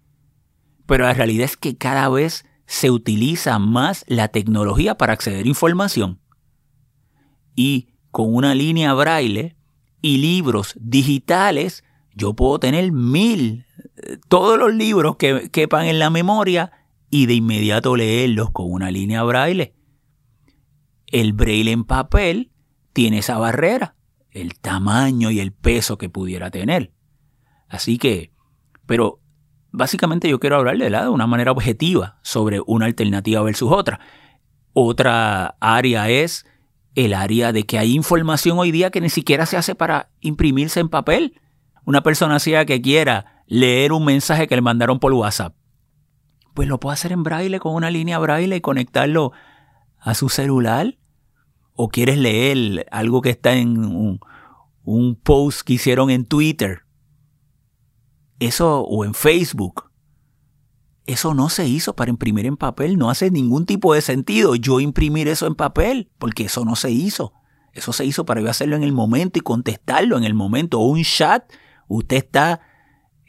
pero 0.85 1.05
la 1.05 1.13
realidad 1.13 1.45
es 1.45 1.57
que 1.57 1.77
cada 1.77 2.09
vez 2.09 2.45
se 2.65 2.91
utiliza 2.91 3.57
más 3.59 4.05
la 4.07 4.27
tecnología 4.27 4.95
para 4.95 5.13
acceder 5.13 5.45
a 5.45 5.49
información. 5.49 6.19
Y 7.55 7.89
con 8.11 8.33
una 8.33 8.55
línea 8.55 8.93
braille 8.93 9.55
y 10.01 10.17
libros 10.17 10.75
digitales, 10.79 11.83
yo 12.13 12.35
puedo 12.35 12.59
tener 12.59 12.91
mil, 12.91 13.65
eh, 13.97 14.17
todos 14.27 14.57
los 14.57 14.73
libros 14.73 15.15
que 15.17 15.49
quepan 15.49 15.87
en 15.87 15.99
la 15.99 16.09
memoria 16.09 16.71
y 17.09 17.25
de 17.25 17.33
inmediato 17.33 17.95
leerlos 17.95 18.51
con 18.51 18.71
una 18.71 18.91
línea 18.91 19.23
braille. 19.23 19.73
El 21.07 21.33
braille 21.33 21.71
en 21.71 21.85
papel 21.85 22.51
tiene 22.93 23.19
esa 23.19 23.37
barrera, 23.37 23.95
el 24.31 24.59
tamaño 24.59 25.31
y 25.31 25.39
el 25.39 25.51
peso 25.51 25.97
que 25.97 26.09
pudiera 26.09 26.51
tener. 26.51 26.91
Así 27.67 27.97
que, 27.97 28.31
pero 28.85 29.19
básicamente 29.71 30.29
yo 30.29 30.39
quiero 30.39 30.57
hablar 30.57 30.77
de, 30.77 30.89
de 30.89 31.09
una 31.09 31.27
manera 31.27 31.51
objetiva 31.51 32.19
sobre 32.21 32.61
una 32.65 32.85
alternativa 32.85 33.41
versus 33.41 33.71
otra. 33.71 33.99
Otra 34.73 35.57
área 35.59 36.09
es 36.09 36.45
el 36.95 37.13
área 37.13 37.51
de 37.51 37.65
que 37.65 37.77
hay 37.77 37.93
información 37.93 38.59
hoy 38.59 38.71
día 38.71 38.91
que 38.91 39.01
ni 39.01 39.09
siquiera 39.09 39.45
se 39.45 39.57
hace 39.57 39.75
para 39.75 40.09
imprimirse 40.19 40.79
en 40.79 40.89
papel. 40.89 41.39
Una 41.85 42.01
persona 42.01 42.39
ciega 42.39 42.65
que 42.65 42.81
quiera 42.81 43.43
leer 43.47 43.93
un 43.93 44.05
mensaje 44.05 44.47
que 44.47 44.55
le 44.55 44.61
mandaron 44.61 44.99
por 44.99 45.11
WhatsApp, 45.13 45.55
pues 46.53 46.67
lo 46.67 46.79
puede 46.79 46.93
hacer 46.93 47.11
en 47.11 47.23
braille 47.23 47.59
con 47.59 47.73
una 47.73 47.89
línea 47.89 48.19
braille 48.19 48.55
y 48.55 48.61
conectarlo 48.61 49.31
a 49.97 50.13
su 50.13 50.29
celular. 50.29 50.98
O 51.81 51.87
quieres 51.87 52.17
leer 52.17 52.85
algo 52.91 53.21
que 53.21 53.29
está 53.29 53.55
en 53.55 53.85
un, 54.83 55.15
post 55.23 55.61
que 55.61 55.71
hicieron 55.71 56.09
en 56.09 56.25
Twitter. 56.25 56.81
eso 58.39 58.81
o 58.81 59.05
en 59.05 59.13
Facebook. 59.13 59.89
Eso 61.05 61.33
no 61.33 61.47
se 61.47 61.69
hizo 61.69 61.95
para 61.95 62.09
imprimir 62.09 62.45
en 62.47 62.57
papel, 62.57 62.97
no 62.97 63.09
hace 63.09 63.31
ningún 63.31 63.65
tipo 63.65 63.93
de 63.93 64.01
sentido 64.01 64.55
yo 64.55 64.81
imprimir 64.81 65.29
eso 65.29 65.47
en 65.47 65.55
papel, 65.55 66.11
porque 66.17 66.43
eso 66.43 66.65
no 66.65 66.75
se 66.75 66.91
hizo. 66.91 67.31
Eso 67.71 67.93
se 67.93 68.03
hizo 68.03 68.25
para 68.25 68.41
yo 68.41 68.49
hacerlo 68.49 68.75
en 68.75 68.83
el 68.83 68.91
momento 68.91 69.39
y 69.39 69.41
contestarlo 69.41 70.17
en 70.17 70.25
el 70.25 70.33
momento. 70.33 70.81
O 70.81 70.87
un 70.89 71.01
chat, 71.05 71.49
usted 71.87 72.17
está 72.17 72.59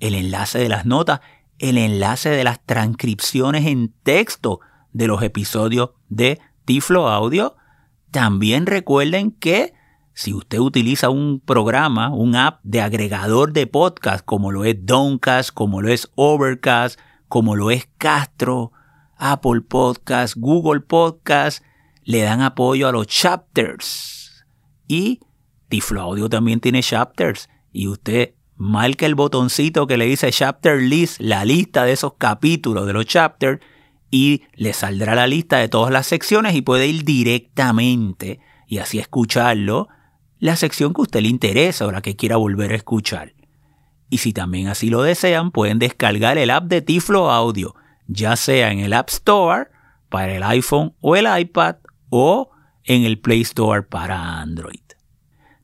el 0.00 0.14
enlace 0.14 0.58
de 0.58 0.68
las 0.68 0.86
notas, 0.86 1.20
el 1.58 1.78
enlace 1.78 2.30
de 2.30 2.44
las 2.44 2.64
transcripciones 2.64 3.66
en 3.66 3.94
texto 4.02 4.60
de 4.92 5.06
los 5.06 5.22
episodios 5.22 5.90
de 6.08 6.40
Tiflo 6.64 7.08
Audio. 7.08 7.56
También 8.10 8.66
recuerden 8.66 9.30
que 9.30 9.74
si 10.12 10.34
usted 10.34 10.58
utiliza 10.58 11.10
un 11.10 11.40
programa, 11.40 12.10
un 12.10 12.34
app 12.34 12.60
de 12.62 12.80
agregador 12.80 13.52
de 13.52 13.66
podcast, 13.66 14.24
como 14.24 14.50
lo 14.50 14.64
es 14.64 14.76
Downcast, 14.84 15.50
como 15.52 15.80
lo 15.80 15.88
es 15.88 16.10
Overcast, 16.16 16.98
como 17.28 17.54
lo 17.54 17.70
es 17.70 17.88
Castro, 17.96 18.72
Apple 19.16 19.60
Podcast, 19.60 20.34
Google 20.36 20.80
Podcast, 20.80 21.62
le 22.04 22.22
dan 22.22 22.40
apoyo 22.40 22.88
a 22.88 22.92
los 22.92 23.06
chapters. 23.06 24.44
Y 24.88 25.20
Tiflo 25.68 26.00
Audio 26.00 26.28
también 26.28 26.60
tiene 26.60 26.82
chapters. 26.82 27.48
Y 27.72 27.86
usted 27.86 28.34
marca 28.60 29.06
el 29.06 29.14
botoncito 29.14 29.86
que 29.86 29.96
le 29.96 30.04
dice 30.04 30.30
Chapter 30.30 30.82
List, 30.82 31.18
la 31.18 31.46
lista 31.46 31.84
de 31.84 31.92
esos 31.92 32.12
capítulos 32.18 32.86
de 32.86 32.92
los 32.92 33.06
chapters, 33.06 33.58
y 34.10 34.42
le 34.54 34.74
saldrá 34.74 35.14
la 35.14 35.26
lista 35.26 35.56
de 35.56 35.70
todas 35.70 35.90
las 35.90 36.06
secciones 36.06 36.54
y 36.54 36.60
puede 36.60 36.86
ir 36.86 37.04
directamente 37.04 38.38
y 38.66 38.76
así 38.76 38.98
escucharlo, 38.98 39.88
la 40.38 40.56
sección 40.56 40.92
que 40.92 41.00
a 41.00 41.04
usted 41.04 41.22
le 41.22 41.28
interesa 41.28 41.86
o 41.86 41.90
la 41.90 42.02
que 42.02 42.16
quiera 42.16 42.36
volver 42.36 42.72
a 42.72 42.76
escuchar. 42.76 43.32
Y 44.10 44.18
si 44.18 44.34
también 44.34 44.68
así 44.68 44.90
lo 44.90 45.00
desean, 45.02 45.52
pueden 45.52 45.78
descargar 45.78 46.36
el 46.36 46.50
app 46.50 46.64
de 46.64 46.82
Tiflo 46.82 47.30
Audio, 47.30 47.74
ya 48.08 48.36
sea 48.36 48.72
en 48.72 48.80
el 48.80 48.92
App 48.92 49.08
Store 49.08 49.68
para 50.10 50.34
el 50.34 50.42
iPhone 50.42 50.94
o 51.00 51.16
el 51.16 51.26
iPad 51.40 51.76
o 52.10 52.50
en 52.84 53.04
el 53.04 53.18
Play 53.20 53.40
Store 53.40 53.84
para 53.84 54.38
Android. 54.40 54.89